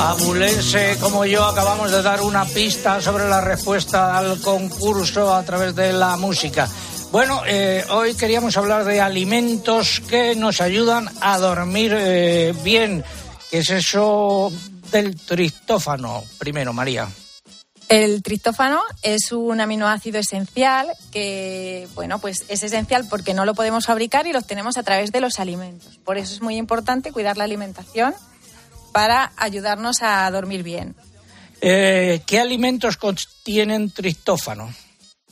[0.00, 5.74] Abulense como yo acabamos de dar una pista sobre la respuesta al concurso a través
[5.76, 6.68] de la música.
[7.12, 13.04] Bueno, eh, hoy queríamos hablar de alimentos que nos ayudan a dormir eh, bien.
[13.50, 14.50] ¿Qué es eso
[14.90, 16.24] del tristófano?
[16.38, 17.08] Primero, María.
[17.94, 23.86] El tristófano es un aminoácido esencial que, bueno, pues es esencial porque no lo podemos
[23.86, 26.00] fabricar y lo obtenemos a través de los alimentos.
[26.04, 28.12] Por eso es muy importante cuidar la alimentación
[28.90, 30.96] para ayudarnos a dormir bien.
[31.60, 34.74] Eh, ¿Qué alimentos contienen tristófano?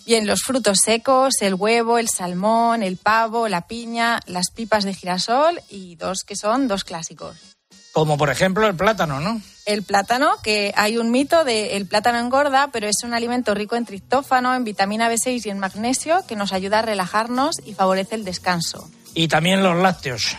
[0.06, 4.94] Bien, los frutos secos, el huevo, el salmón, el pavo, la piña, las pipas de
[4.94, 7.51] girasol y dos que son dos clásicos.
[7.92, 9.40] Como por ejemplo el plátano, ¿no?
[9.64, 13.76] El plátano, que hay un mito de el plátano engorda, pero es un alimento rico
[13.76, 18.16] en tristófano, en vitamina B6 y en magnesio que nos ayuda a relajarnos y favorece
[18.16, 18.90] el descanso.
[19.14, 20.36] Y también los lácteos.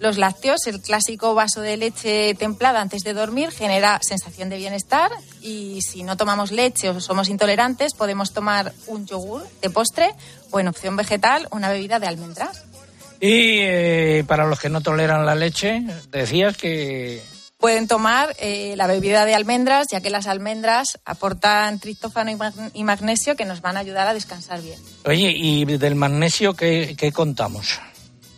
[0.00, 5.10] Los lácteos, el clásico vaso de leche templada antes de dormir, genera sensación de bienestar
[5.40, 10.14] y si no tomamos leche o somos intolerantes, podemos tomar un yogur de postre
[10.50, 12.64] o en opción vegetal una bebida de almendras.
[13.20, 17.22] Y eh, para los que no toleran la leche, decías que
[17.58, 22.70] Pueden tomar eh, la bebida de almendras, ya que las almendras aportan tristófano y mag-
[22.72, 24.78] y magnesio que nos van a ayudar a descansar bien.
[25.04, 27.80] Oye, ¿y del magnesio qué, qué contamos?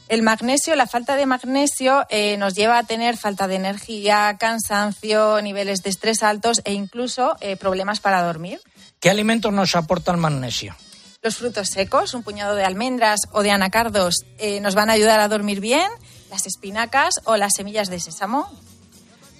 [0.09, 5.43] El magnesio, la falta de magnesio eh, nos lleva a tener falta de energía, cansancio,
[5.43, 8.59] niveles de estrés altos e incluso problemas para dormir.
[9.01, 10.75] ¿Qué alimentos nos aportan magnesio?
[11.23, 15.21] Los frutos secos, un puñado de almendras o de anacardos, eh, nos van a ayudar
[15.21, 15.87] a dormir bien.
[16.31, 18.51] Las espinacas o las semillas de sésamo,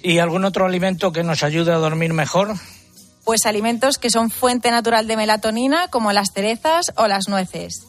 [0.03, 2.55] ¿Y algún otro alimento que nos ayude a dormir mejor?
[3.23, 7.83] pues alimentos que son fuente natural de melatonina, como las cerezas o las nueces.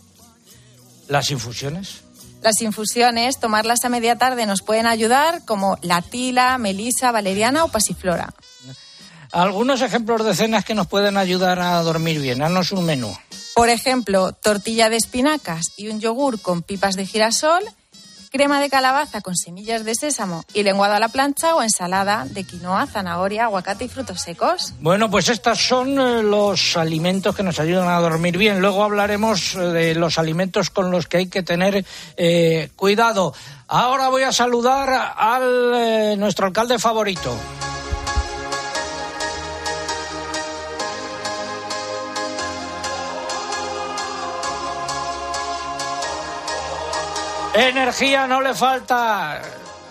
[1.09, 2.03] ¿Las infusiones?
[2.43, 7.69] Las infusiones, tomarlas a media tarde nos pueden ayudar, como la tila, melisa, valeriana o
[7.69, 8.35] pasiflora.
[9.33, 12.43] algunos ejemplos de cenas que nos pueden ayudar a dormir bien.
[12.43, 13.17] Haznos un menú.
[13.55, 17.63] Por ejemplo, tortilla de espinacas y un yogur con pipas de girasol,
[18.33, 22.45] crema de calabaza con semillas de sésamo y lenguado a la plancha o ensalada de
[22.45, 24.73] quinoa, zanahoria, aguacate y frutos secos.
[24.81, 28.61] Bueno, pues estos son eh, los alimentos que nos ayudan a dormir bien.
[28.61, 31.85] Luego hablaremos eh, de los alimentos con los que hay que tener
[32.17, 33.35] eh, cuidado.
[33.69, 37.37] Ahora voy a saludar al nuestro alcalde favorito.
[47.55, 49.43] Energía no le falta.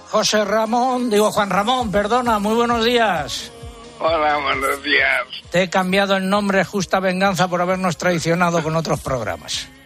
[0.09, 3.51] José Ramón, digo Juan Ramón, perdona, muy buenos días.
[3.99, 5.21] Hola, buenos días.
[5.51, 9.67] Te he cambiado el nombre Justa Venganza por habernos traicionado con otros programas.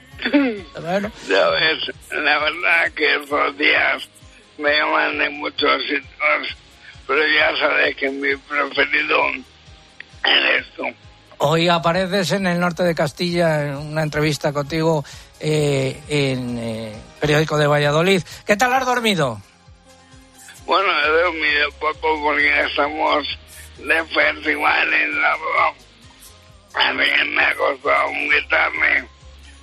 [0.82, 4.04] Bueno, Ya ves, la verdad que estos días
[4.58, 6.58] me llaman de muchos sitios,
[7.08, 9.18] pero ya sabes que mi preferido
[10.24, 10.84] eres tú.
[11.38, 15.04] hoy apareces en el norte de Castilla en una entrevista contigo
[15.40, 16.94] eh, en eh,
[17.26, 18.22] periódico de Valladolid.
[18.46, 19.42] ¿Qué tal has dormido?
[20.68, 23.28] Bueno, he dormido poco porque estamos
[23.80, 25.36] de festival en la
[26.76, 29.08] Así que me ha costado muy tarde,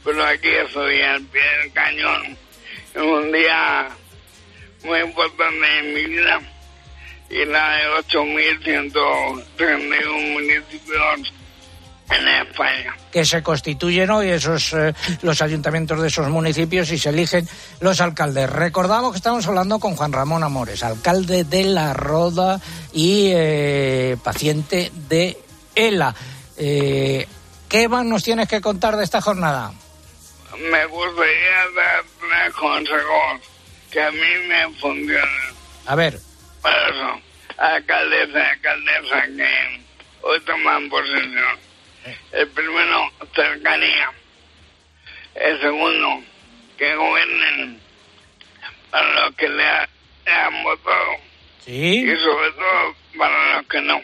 [0.03, 2.37] pero aquí estoy al pie del cañón.
[2.95, 3.91] Es un día
[4.83, 6.41] muy importante en mi vida
[7.31, 11.33] y la de 8.131 municipios
[12.19, 12.97] en España.
[13.11, 17.49] que se constituyen hoy esos eh, los ayuntamientos de esos municipios y se eligen
[17.81, 18.49] los alcaldes.
[18.51, 22.61] Recordamos que estamos hablando con Juan Ramón Amores, alcalde de La Roda
[22.93, 25.37] y eh, paciente de
[25.75, 26.15] ELA.
[26.57, 27.27] Eh,
[27.69, 29.73] ¿Qué más nos tienes que contar de esta jornada?
[30.71, 33.41] Me gustaría dar tres consejos
[33.91, 35.29] que a mí me funcionan.
[35.87, 36.19] A ver,
[36.61, 37.21] Por eso,
[37.59, 39.83] alcaldesa, alcaldesa que
[40.23, 41.72] hoy toman posesión.
[42.33, 44.11] El primero, cercanía.
[45.35, 46.23] El segundo,
[46.77, 47.81] que gobiernen
[48.91, 49.89] para los que le, ha-
[50.27, 51.17] le han votado.
[51.65, 52.03] Sí.
[52.11, 54.03] Y sobre todo para los que no.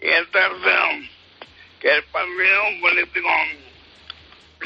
[0.00, 0.88] Y el tercero,
[1.80, 3.28] que el partido político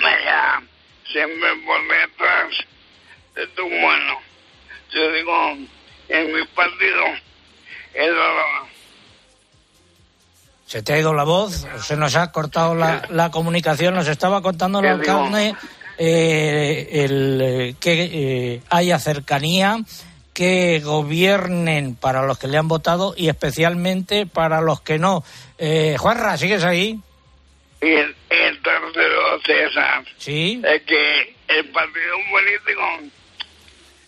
[0.01, 0.63] vaya
[1.11, 2.55] siempre por detrás
[3.35, 4.21] de tu bueno.
[4.93, 5.57] Yo digo,
[6.09, 7.05] en mi partido
[7.95, 8.67] es la
[10.67, 14.41] se te ha ido la voz, se nos ha cortado la, la comunicación, nos estaba
[14.43, 15.55] contando el alcalde
[15.99, 18.11] eh, el, que
[18.55, 19.79] eh, haya cercanía,
[20.33, 25.23] que gobiernen para los que le han votado y especialmente para los que no.
[25.59, 26.99] Eh, Juanra, ¿sigues ahí?
[27.83, 30.63] Y el, el tercero, César, Sí.
[30.65, 32.83] es que el partido político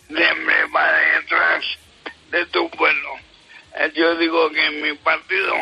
[0.07, 1.63] siempre va detrás
[2.31, 3.09] de tu pueblo.
[3.79, 5.53] Eh, Yo digo que mi partido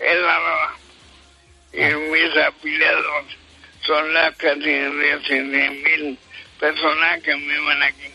[0.00, 0.74] es la verdad.
[1.72, 3.24] Y mis afiliados
[3.86, 6.18] son las casi 17 mil
[6.58, 8.08] personas que viven aquí.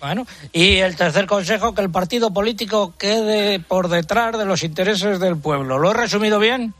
[0.00, 5.18] Bueno, y el tercer consejo, que el partido político quede por detrás de los intereses
[5.20, 5.78] del pueblo.
[5.78, 6.74] ¿Lo he resumido bien?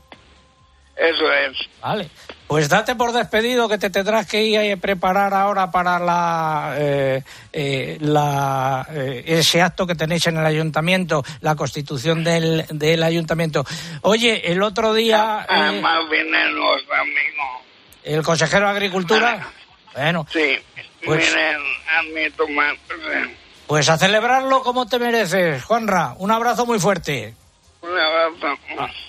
[0.97, 1.57] Eso es.
[1.81, 2.09] Vale.
[2.47, 7.21] Pues date por despedido que te tendrás que ir a preparar ahora para la, eh,
[7.51, 13.65] eh, la, eh, ese acto que tenéis en el ayuntamiento, la constitución del, del ayuntamiento.
[14.01, 17.61] Oye, el otro día eh, Además vienen los amigos.
[18.05, 19.47] el consejero de Agricultura,
[19.93, 20.57] bueno, Sí,
[21.05, 22.73] Pues- vienen a tomar.
[22.75, 23.35] eh,
[23.67, 26.13] pues a celebrarlo como te mereces, Juanra.
[26.17, 27.35] Un abrazo muy fuerte.
[27.81, 28.59] Un abrazo.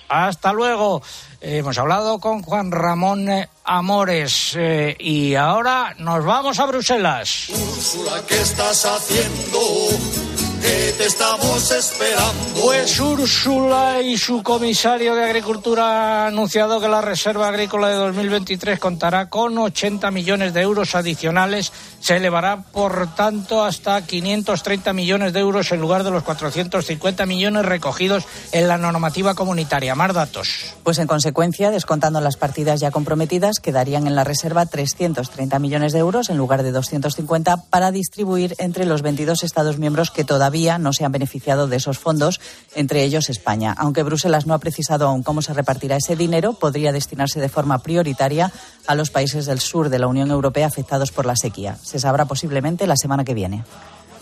[0.09, 1.01] Hasta luego.
[1.41, 7.49] Eh, hemos hablado con Juan Ramón eh, Amores eh, y ahora nos vamos a Bruselas.
[7.49, 10.28] Úrsula, ¿qué estás haciendo?
[10.61, 12.61] Que te estamos esperando.
[12.61, 18.77] Pues Úrsula y su comisario de Agricultura han anunciado que la Reserva Agrícola de 2023
[18.79, 21.71] contará con 80 millones de euros adicionales.
[22.01, 27.65] Se elevará, por tanto, hasta 530 millones de euros en lugar de los 450 millones
[27.65, 29.95] recogidos en la normativa comunitaria.
[29.95, 30.75] Más datos.
[30.83, 35.99] Pues en consecuencia, descontando las partidas ya comprometidas, quedarían en la reserva 330 millones de
[35.99, 40.48] euros en lugar de 250 para distribuir entre los 22 Estados miembros que todavía
[40.79, 42.39] no se han beneficiado de esos fondos,
[42.75, 43.75] entre ellos España.
[43.77, 47.79] Aunque Bruselas no ha precisado aún cómo se repartirá ese dinero, podría destinarse de forma
[47.79, 48.51] prioritaria
[48.87, 51.77] a los países del sur de la Unión Europea afectados por la sequía.
[51.81, 53.63] Se sabrá posiblemente la semana que viene.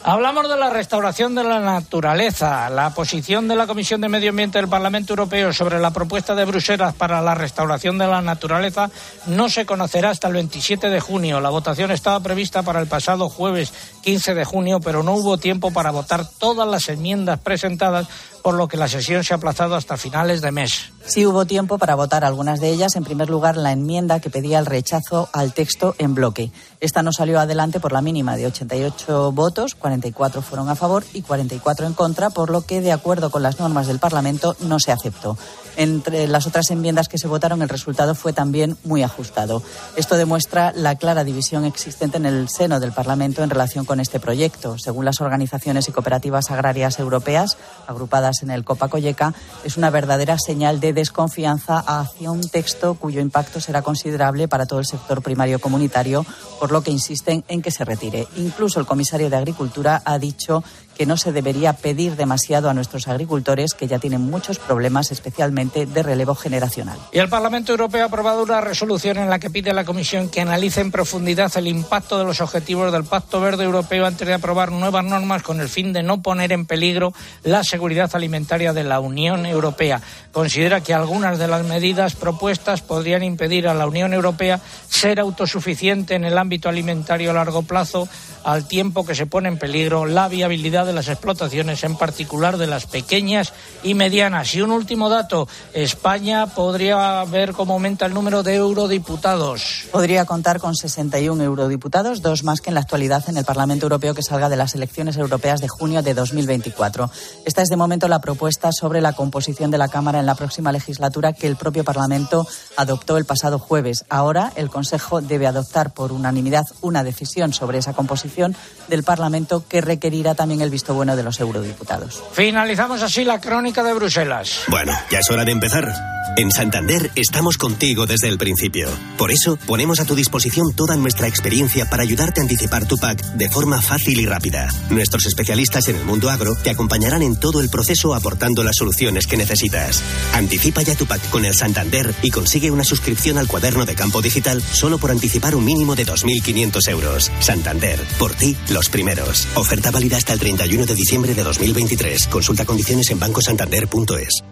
[0.09, 2.69] Hablamos de la restauración de la naturaleza.
[2.69, 6.45] La posición de la Comisión de Medio Ambiente del Parlamento Europeo sobre la propuesta de
[6.45, 8.89] Bruselas para la restauración de la naturaleza
[9.25, 11.41] no se conocerá hasta el 27 de junio.
[11.41, 15.73] La votación estaba prevista para el pasado jueves 15 de junio, pero no hubo tiempo
[15.73, 18.07] para votar todas las enmiendas presentadas
[18.47, 20.93] por lo que la sesión se ha aplazado hasta finales de mes.
[21.05, 22.95] Sí hubo tiempo para votar algunas de ellas.
[22.95, 26.53] En primer lugar, la enmienda que pedía el rechazo al texto en bloque.
[26.79, 31.23] Esta no salió adelante por la mínima de 88 votos, 44 fueron a favor y
[31.23, 34.93] 44 en contra, por lo que, de acuerdo con las normas del Parlamento, no se
[34.93, 35.37] aceptó.
[35.75, 39.61] Entre las otras enmiendas que se votaron, el resultado fue también muy ajustado.
[39.95, 44.19] Esto demuestra la clara división existente en el seno del Parlamento en relación con este
[44.19, 44.77] proyecto.
[44.77, 49.33] Según las organizaciones y cooperativas agrarias europeas, agrupadas en el Copa-Coyeca,
[49.63, 54.79] es una verdadera señal de desconfianza hacia un texto cuyo impacto será considerable para todo
[54.79, 56.25] el sector primario comunitario,
[56.59, 58.27] por lo que insisten en que se retire.
[58.37, 60.63] Incluso el comisario de Agricultura ha dicho
[60.97, 65.85] que no se debería pedir demasiado a nuestros agricultores, que ya tienen muchos problemas, especialmente
[65.85, 66.97] de relevo generacional.
[67.11, 70.29] Y el Parlamento Europeo ha aprobado una resolución en la que pide a la Comisión
[70.29, 74.33] que analice en profundidad el impacto de los objetivos del Pacto Verde Europeo antes de
[74.33, 78.83] aprobar nuevas normas con el fin de no poner en peligro la seguridad alimentaria de
[78.83, 80.01] la Unión Europea.
[80.31, 86.15] Considera que algunas de las medidas propuestas podrían impedir a la Unión Europea ser autosuficiente
[86.15, 88.07] en el ámbito alimentario a largo plazo,
[88.43, 92.65] al tiempo que se pone en peligro la viabilidad de las explotaciones, en particular de
[92.65, 94.55] las pequeñas y medianas.
[94.55, 99.85] Y un último dato, España podría ver cómo aumenta el número de eurodiputados.
[99.91, 104.15] Podría contar con 61 eurodiputados, dos más que en la actualidad en el Parlamento Europeo
[104.15, 107.11] que salga de las elecciones europeas de junio de 2024.
[107.45, 110.71] Esta es de momento la propuesta sobre la composición de la Cámara en la próxima
[110.71, 114.05] legislatura que el propio Parlamento adoptó el pasado jueves.
[114.09, 118.55] Ahora el Consejo debe adoptar por unanimidad una decisión sobre esa composición
[118.87, 122.21] del Parlamento que requerirá también el visto bueno de los eurodiputados.
[122.33, 124.61] Finalizamos así la crónica de Bruselas.
[124.67, 125.91] Bueno, ya es hora de empezar.
[126.35, 128.87] En Santander estamos contigo desde el principio.
[129.17, 133.23] Por eso ponemos a tu disposición toda nuestra experiencia para ayudarte a anticipar tu PAC
[133.33, 134.67] de forma fácil y rápida.
[134.91, 139.25] Nuestros especialistas en el mundo agro te acompañarán en todo el proceso aportando las soluciones
[139.25, 140.03] que necesitas.
[140.33, 144.21] Anticipa ya tu PAC con el Santander y consigue una suscripción al cuaderno de campo
[144.21, 147.31] digital solo por anticipar un mínimo de 2.500 euros.
[147.39, 149.47] Santander, por ti, los primeros.
[149.55, 152.27] Oferta válida hasta el 31 de diciembre de 2023.
[152.27, 154.43] Consulta condiciones en bancosantander.es.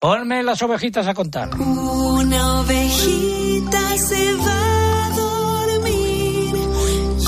[0.00, 1.54] Ponme las ovejitas a contar.
[1.54, 6.54] Una ovejita se va a dormir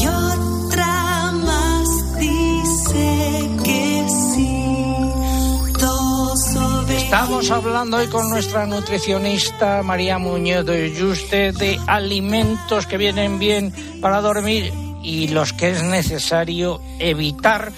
[0.00, 5.78] y otra más dice que sí.
[5.80, 7.04] Dos ovejitas.
[7.04, 13.72] Estamos hablando hoy con nuestra nutricionista María Muñoz de Yuste de alimentos que vienen bien
[14.02, 14.72] para dormir
[15.02, 17.72] y los que es necesario evitar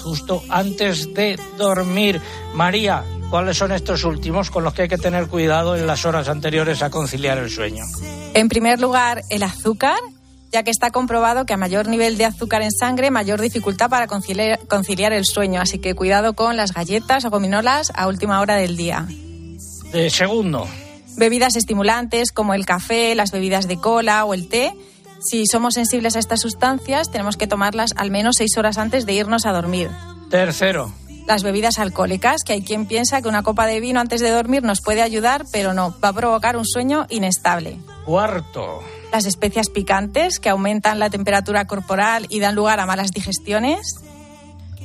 [0.00, 2.20] justo antes de dormir.
[2.54, 6.28] María, ¿cuáles son estos últimos con los que hay que tener cuidado en las horas
[6.28, 7.84] anteriores a conciliar el sueño?
[8.34, 9.98] En primer lugar, el azúcar,
[10.52, 14.06] ya que está comprobado que a mayor nivel de azúcar en sangre, mayor dificultad para
[14.06, 15.60] conciliar, conciliar el sueño.
[15.60, 19.06] Así que cuidado con las galletas o gominolas a última hora del día.
[19.92, 20.66] Eh, segundo,
[21.16, 24.72] Bebidas estimulantes como el café, las bebidas de cola o el té.
[25.20, 29.12] Si somos sensibles a estas sustancias, tenemos que tomarlas al menos seis horas antes de
[29.12, 29.90] irnos a dormir.
[30.30, 30.92] tercero,
[31.26, 34.62] Las bebidas alcohólicas, que hay quien piensa que una copa de vino antes de dormir
[34.62, 37.78] nos puede ayudar, pero no, va a provocar un sueño inestable.
[38.04, 38.80] cuarto,
[39.12, 43.96] Las especias picantes, que aumentan la temperatura corporal y dan lugar a malas digestiones.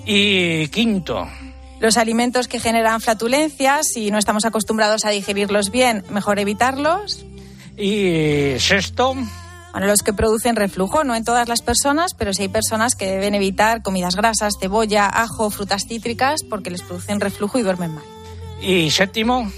[0.06, 1.28] y quinto,
[1.80, 7.26] Los alimentos que generan flatulencias, si no estamos acostumbrados a digerirlos bien, mejor evitarlos.
[7.78, 9.16] y sexto,
[9.76, 13.08] Bueno, los que producen reflujo, no en todas las personas, pero sí hay personas que
[13.08, 18.04] deben evitar comidas grasas, cebolla, ajo, frutas cítricas, porque les producen reflujo y duermen mal.
[18.62, 19.52] y séptimo,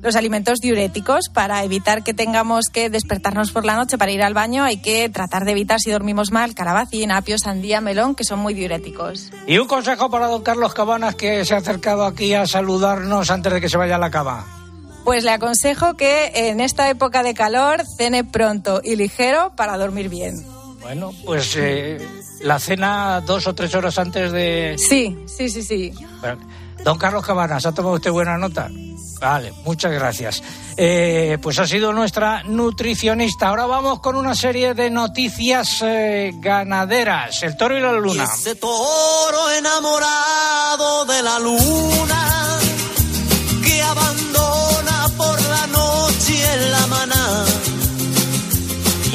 [0.00, 4.32] Los alimentos diuréticos, para evitar que tengamos que despertarnos por la noche para ir al
[4.32, 8.38] baño, hay que tratar de evitar si dormimos mal calabacín, apio, sandía, melón, que son
[8.38, 9.32] muy diuréticos.
[9.48, 13.52] y un consejo para don Carlos Cabanas que se ha acercado aquí a saludarnos antes
[13.52, 14.63] de que se vaya a la cama.
[15.04, 20.08] Pues le aconsejo que en esta época de calor cene pronto y ligero para dormir
[20.08, 20.44] bien.
[20.80, 21.98] Bueno, pues eh,
[22.40, 24.76] la cena dos o tres horas antes de...
[24.78, 25.92] Sí, sí, sí, sí.
[26.20, 26.38] Bueno,
[26.82, 28.68] Don Carlos Cabanas, ¿ha tomado usted buena nota?
[29.18, 30.42] Vale, muchas gracias.
[30.76, 33.48] Eh, pues ha sido nuestra nutricionista.
[33.48, 37.42] Ahora vamos con una serie de noticias eh, ganaderas.
[37.42, 38.24] El toro y la luna.
[38.24, 42.58] Ese toro enamorado de la luna
[43.64, 43.82] que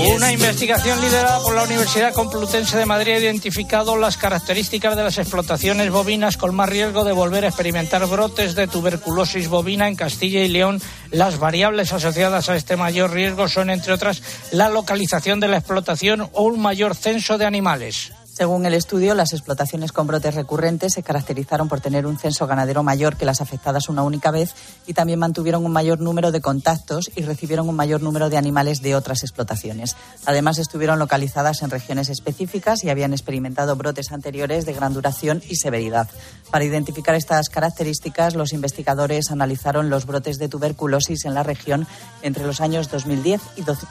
[0.08, 5.18] Una investigación liderada por la Universidad Complutense de Madrid ha identificado las características de las
[5.18, 10.42] explotaciones bovinas con más riesgo de volver a experimentar brotes de tuberculosis bovina en Castilla
[10.42, 10.82] y León.
[11.12, 16.30] Las variables asociadas a este mayor riesgo son, entre otras, la localización de la explotación
[16.34, 18.14] o un mayor censo de animales.
[18.40, 22.84] Según el estudio, las explotaciones con brotes recurrentes se caracterizaron por tener un censo ganadero
[22.84, 24.56] mayor que las afectadas una única vez
[24.88, 28.82] y también mantuvieron un mayor número de contactos y recibieron un mayor número de animales
[28.82, 29.98] de otras explotaciones.
[30.26, 35.58] Además, estuvieron localizadas en regiones específicas y habían experimentado brotes anteriores de gran duración y
[35.58, 36.08] severidad.
[36.50, 41.88] Para identificar estas características, los investigadores analizaron los brotes de tuberculosis en la región
[42.22, 43.42] entre los años 2010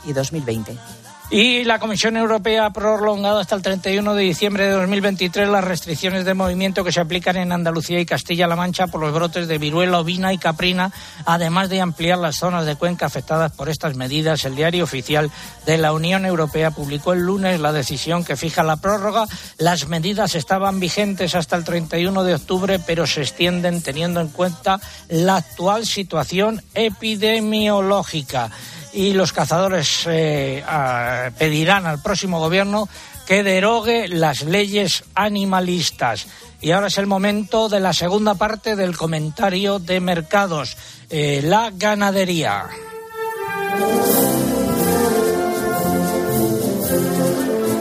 [0.06, 0.78] y 2020.
[1.30, 6.24] Y la Comisión Europea ha prolongado hasta el 31 de diciembre de 2023 las restricciones
[6.24, 10.00] de movimiento que se aplican en Andalucía y Castilla-La Mancha por los brotes de viruela
[10.00, 10.90] ovina y caprina,
[11.26, 14.46] además de ampliar las zonas de cuenca afectadas por estas medidas.
[14.46, 15.30] El diario oficial
[15.66, 19.26] de la Unión Europea publicó el lunes la decisión que fija la prórroga.
[19.58, 24.80] Las medidas estaban vigentes hasta el 31 de octubre, pero se extienden teniendo en cuenta
[25.10, 28.50] la actual situación epidemiológica
[28.98, 30.64] y los cazadores eh,
[31.38, 32.88] pedirán al próximo gobierno
[33.28, 36.26] que derogue las leyes animalistas.
[36.60, 40.76] Y ahora es el momento de la segunda parte del comentario de mercados,
[41.10, 42.66] eh, la ganadería.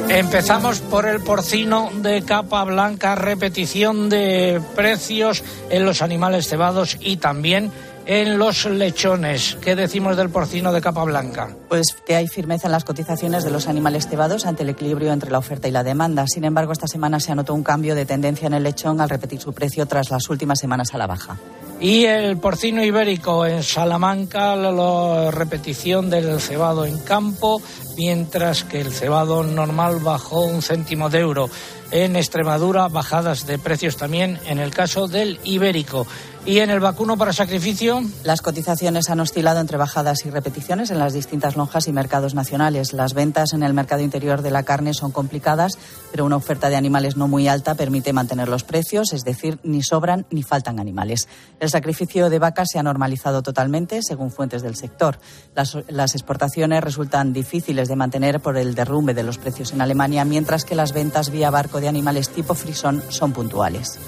[0.10, 7.18] Empezamos por el porcino de capa blanca, repetición de precios en los animales cebados y
[7.18, 7.72] también
[8.08, 9.58] en los lechones.
[9.62, 11.50] ¿Qué decimos del porcino de capa blanca?
[11.68, 15.30] Pues que hay firmeza en las cotizaciones de los animales cebados ante el equilibrio entre
[15.30, 16.26] la oferta y la demanda.
[16.26, 19.42] Sin embargo, esta semana se anotó un cambio de tendencia en el lechón al repetir
[19.42, 21.38] su precio tras las últimas semanas a la baja.
[21.82, 27.62] Y el porcino ibérico en Salamanca, la repetición del cebado en campo,
[27.98, 31.50] mientras que el cebado normal bajó un céntimo de euro.
[31.92, 36.08] En Extremadura, bajadas de precios también en el caso del ibérico.
[36.48, 38.02] ¿Y en el vacuno para sacrificio?
[38.24, 42.94] Las cotizaciones han oscilado entre bajadas y repeticiones en las distintas lonjas y mercados nacionales.
[42.94, 45.78] Las ventas en el mercado interior de la carne son complicadas,
[46.10, 49.84] pero una oferta de animales no muy alta permite mantener los precios, es decir, ni
[49.84, 51.28] sobran ni faltan animales.
[51.60, 55.20] El sacrificio de vacas se ha normalizado totalmente, según fuentes del sector.
[55.54, 60.24] Las, las exportaciones resultan difíciles de mantener por el derrumbe de los precios en Alemania,
[60.24, 64.00] mientras que las ventas vía barco de animales tipo frisón son puntuales.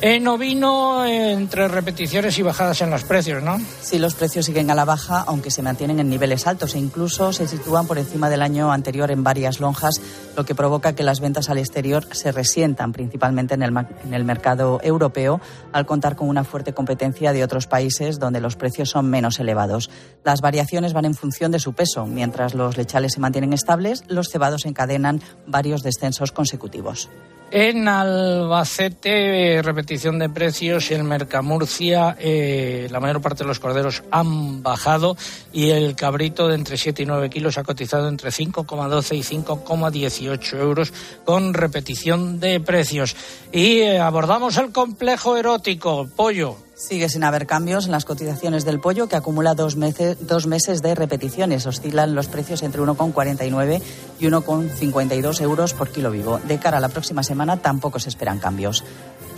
[0.00, 3.58] En ovino, entre repeticiones y bajadas en los precios, ¿no?
[3.80, 7.32] Sí, los precios siguen a la baja, aunque se mantienen en niveles altos e incluso
[7.32, 10.00] se sitúan por encima del año anterior en varias lonjas,
[10.36, 14.24] lo que provoca que las ventas al exterior se resientan, principalmente en el, en el
[14.24, 15.40] mercado europeo,
[15.72, 19.90] al contar con una fuerte competencia de otros países donde los precios son menos elevados.
[20.22, 22.06] Las variaciones van en función de su peso.
[22.06, 27.08] Mientras los lechales se mantienen estables, los cebados encadenan varios descensos consecutivos.
[27.50, 34.02] En Albacete, repetición de precios y en Mercamurcia, eh, la mayor parte de los corderos
[34.10, 35.16] han bajado
[35.50, 40.58] y el cabrito de entre 7 y 9 kilos ha cotizado entre 5,12 y 5,18
[40.60, 40.92] euros
[41.24, 43.16] con repetición de precios.
[43.50, 46.67] Y eh, abordamos el complejo erótico, pollo.
[46.78, 50.80] Sigue sin haber cambios en las cotizaciones del pollo, que acumula dos meses, dos meses
[50.80, 51.66] de repeticiones.
[51.66, 53.82] Oscilan los precios entre 1,49
[54.20, 56.38] y 1,52 euros por kilo vivo.
[56.38, 58.84] De cara a la próxima semana tampoco se esperan cambios.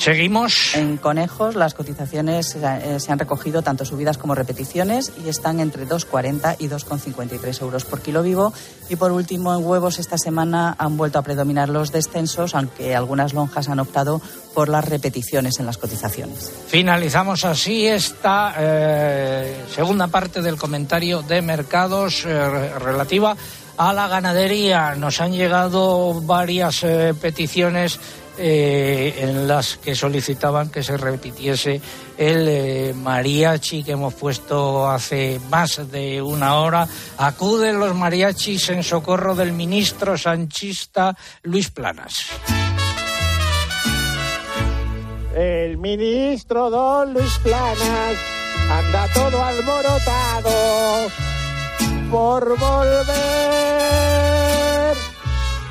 [0.01, 0.75] Seguimos.
[0.77, 5.87] En conejos las cotizaciones eh, se han recogido tanto subidas como repeticiones y están entre
[5.87, 8.55] 2,40 y 2,53 euros por kilo vivo.
[8.89, 13.35] Y por último, en huevos esta semana han vuelto a predominar los descensos, aunque algunas
[13.35, 14.23] lonjas han optado
[14.55, 16.51] por las repeticiones en las cotizaciones.
[16.69, 23.37] Finalizamos así esta eh, segunda parte del comentario de mercados eh, relativa
[23.77, 24.95] a la ganadería.
[24.95, 26.85] Nos han llegado varias
[27.21, 27.99] peticiones
[28.43, 31.79] eh, en las que solicitaban que se repitiese
[32.17, 36.89] el eh, mariachi que hemos puesto hace más de una hora.
[37.19, 42.15] Acuden los mariachis en socorro del ministro sanchista Luis Planas.
[45.37, 48.17] El ministro don Luis Planas
[48.71, 51.11] anda todo alborotado
[52.11, 54.50] por volver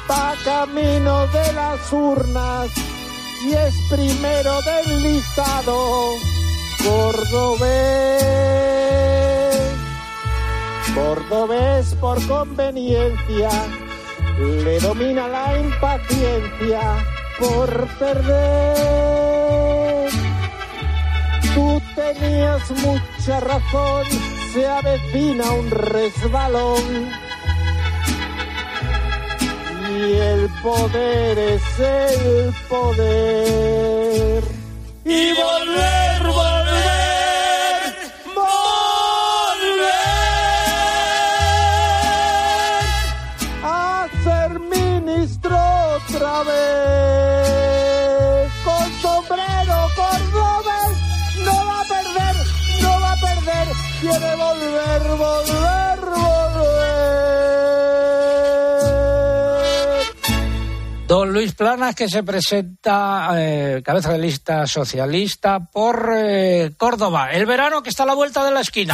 [0.09, 2.69] va camino de las urnas
[3.45, 6.13] y es primero del listado
[6.83, 7.69] cordobés.
[10.95, 13.49] Cordobés por conveniencia
[14.39, 16.81] le domina la impaciencia
[17.39, 18.89] por perder.
[21.53, 24.05] Tú tenías mucha razón,
[24.53, 27.28] se avecina un resbalón
[29.99, 34.43] y el poder es el poder.
[35.03, 37.81] Y volver, volver,
[38.35, 38.63] volver
[43.63, 45.57] a ser ministro
[45.97, 47.69] otra vez.
[48.63, 50.95] Con sombrero, Cordobés,
[51.45, 52.35] no va a perder,
[52.81, 53.67] no va a perder,
[53.99, 56.38] quiere volver, volver, volver.
[61.39, 67.31] Luis Planas, que se presenta eh, cabeza de lista socialista por eh, Córdoba.
[67.31, 68.93] El verano que está a la vuelta de la esquina.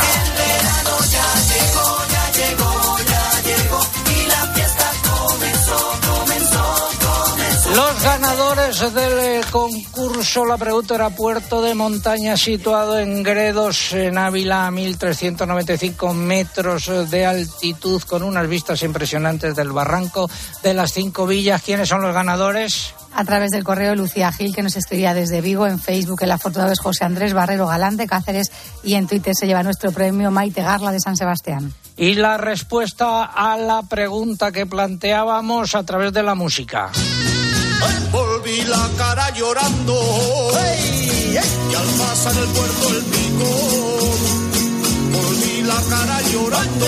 [7.76, 14.18] Los ganadores del eh, concurso, la pregunta era Puerto de Montaña, situado en Gredos, en
[14.18, 20.30] Ávila, a 1.395 metros de altitud, con unas vistas impresionantes del barranco
[20.64, 21.62] de las cinco villas.
[21.64, 22.94] ¿Quiénes son los ganadores?
[23.14, 26.72] A través del correo Lucía Gil, que nos escribía desde Vigo, en Facebook el afortunado
[26.72, 28.54] es José Andrés Barrero Galán de Cáceres
[28.86, 31.74] y en Twitter se lleva nuestro premio Maite Garla de San Sebastián.
[31.98, 36.92] Y la respuesta a la pregunta que planteábamos a través de la música.
[38.12, 40.52] Volví la cara llorando.
[41.34, 43.46] Y al pasar el puerto el pico.
[45.12, 46.86] Volví la cara llorando.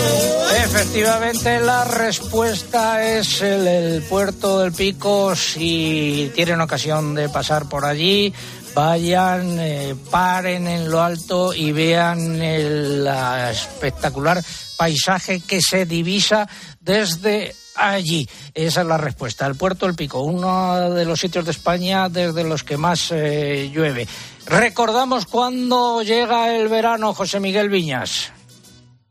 [0.64, 5.36] Efectivamente, la respuesta es el, el puerto del Pico.
[5.36, 8.34] Si tienen ocasión de pasar por allí,
[8.78, 14.44] vayan, eh, paren en lo alto y vean el la espectacular
[14.78, 16.48] paisaje que se divisa
[16.80, 18.28] desde allí.
[18.54, 19.46] Esa es la respuesta.
[19.46, 23.70] El puerto del Pico, uno de los sitios de España desde los que más eh,
[23.74, 24.08] llueve.
[24.46, 28.32] Recordamos cuándo llega el verano, José Miguel Viñas.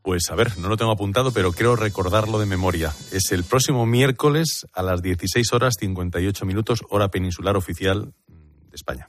[0.02, 2.94] Pues a ver, no lo tengo apuntado, pero quiero recordarlo de memoria.
[3.10, 9.08] Es el próximo miércoles a las 16 horas 58 minutos, hora peninsular oficial de España.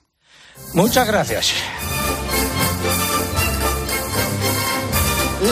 [0.73, 1.53] Muchas gracias.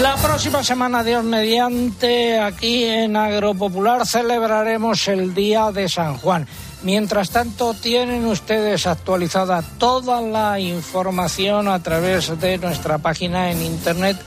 [0.02, 6.46] La próxima semana, Dios mediante, aquí en Agropopular celebraremos el Día de San Juan.
[6.84, 14.18] Mientras tanto, tienen ustedes actualizada toda la información a través de nuestra página en internet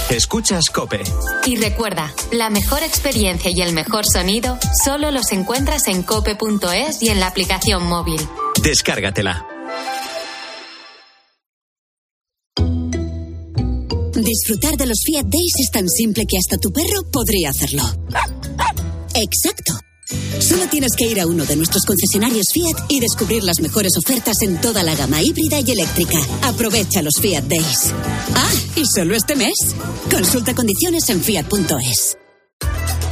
[0.10, 1.02] Escuchas Cope.
[1.46, 7.10] Y recuerda, la mejor experiencia y el mejor sonido solo los encuentras en cope.es y
[7.10, 8.22] en la aplicación móvil.
[8.64, 9.46] Descárgatela.
[14.14, 17.84] Disfrutar de los Fiat Days es tan simple que hasta tu perro podría hacerlo.
[19.16, 19.89] Exacto.
[20.40, 24.42] Solo tienes que ir a uno de nuestros concesionarios Fiat y descubrir las mejores ofertas
[24.42, 26.20] en toda la gama híbrida y eléctrica.
[26.44, 27.94] Aprovecha los Fiat Days.
[28.36, 29.76] Ah, y solo este mes.
[30.10, 32.18] Consulta condiciones en fiat.es.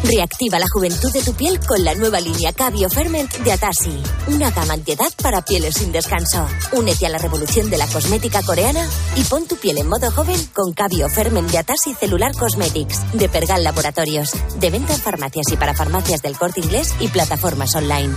[0.03, 4.01] Reactiva la juventud de tu piel con la nueva línea Cabio Ferment de Atasi.
[4.27, 6.47] Una gama antiedad para pieles sin descanso.
[6.71, 10.39] Únete a la revolución de la cosmética coreana y pon tu piel en modo joven
[10.53, 14.31] con Cabio Ferment de Atasi Celular Cosmetics de Pergal Laboratorios.
[14.59, 18.15] De venta en farmacias y para farmacias del corte inglés y plataformas online.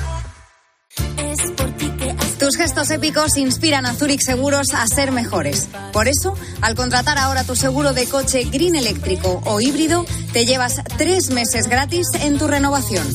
[2.50, 5.68] Tus gestos épicos inspiran a Zurich Seguros a ser mejores.
[5.92, 10.82] Por eso, al contratar ahora tu seguro de coche Green eléctrico o híbrido, te llevas
[10.98, 13.06] tres meses gratis en tu renovación.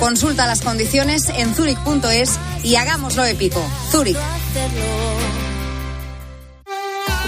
[0.00, 3.64] Consulta las condiciones en zurich.es y hagámoslo épico.
[3.92, 4.18] Zurich.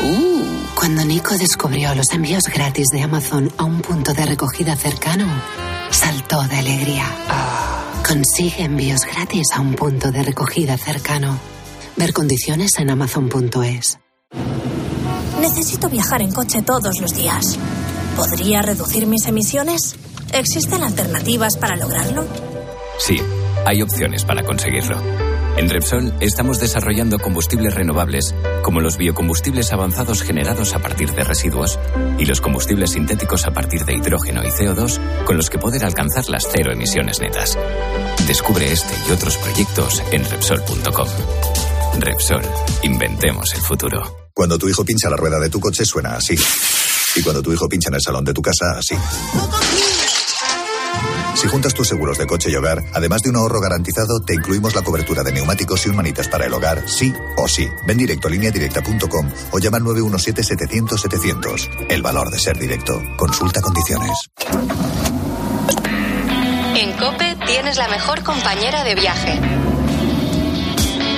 [0.02, 0.44] Uh,
[0.74, 5.28] cuando Nico descubrió los envíos gratis de Amazon a un punto de recogida cercano,
[5.92, 7.06] saltó de alegría.
[8.07, 11.38] Consigue envíos gratis a un punto de recogida cercano.
[11.96, 13.98] Ver condiciones en amazon.es.
[15.40, 17.59] Necesito viajar en coche todos los días.
[18.16, 19.96] ¿Podría reducir mis emisiones?
[20.32, 22.26] ¿Existen alternativas para lograrlo?
[22.98, 23.20] Sí,
[23.64, 25.31] hay opciones para conseguirlo.
[25.62, 28.34] En Repsol estamos desarrollando combustibles renovables,
[28.64, 31.78] como los biocombustibles avanzados generados a partir de residuos
[32.18, 36.28] y los combustibles sintéticos a partir de hidrógeno y CO2, con los que poder alcanzar
[36.28, 37.56] las cero emisiones netas.
[38.26, 41.08] Descubre este y otros proyectos en Repsol.com.
[42.00, 42.42] Repsol,
[42.82, 44.30] inventemos el futuro.
[44.34, 46.34] Cuando tu hijo pincha la rueda de tu coche suena así.
[47.14, 48.96] Y cuando tu hijo pincha en el salón de tu casa, así.
[51.34, 54.74] Si juntas tus seguros de coche y hogar, además de un ahorro garantizado, te incluimos
[54.74, 57.68] la cobertura de neumáticos y un manitas para el hogar, sí o sí.
[57.86, 61.86] Ven directo a lineadirecta.com o llama al 917-700-700.
[61.88, 63.00] El valor de ser directo.
[63.16, 64.12] Consulta condiciones.
[66.76, 69.61] En Cope tienes la mejor compañera de viaje.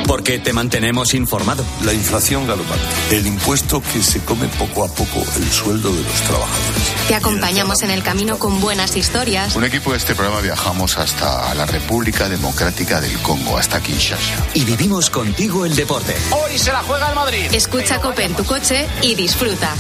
[0.07, 1.65] Porque te mantenemos informado.
[1.85, 2.85] La inflación galopante.
[3.11, 6.83] El impuesto que se come poco a poco el sueldo de los trabajadores.
[7.09, 9.57] Te acompañamos en el camino con buenas historias.
[9.57, 14.47] Un equipo de este programa viajamos hasta la República Democrática del Congo, hasta Kinshasa.
[14.55, 16.15] Y vivimos contigo el deporte.
[16.31, 17.47] Hoy se la juega el Madrid.
[17.53, 19.75] Escucha Cope en tu coche y disfruta.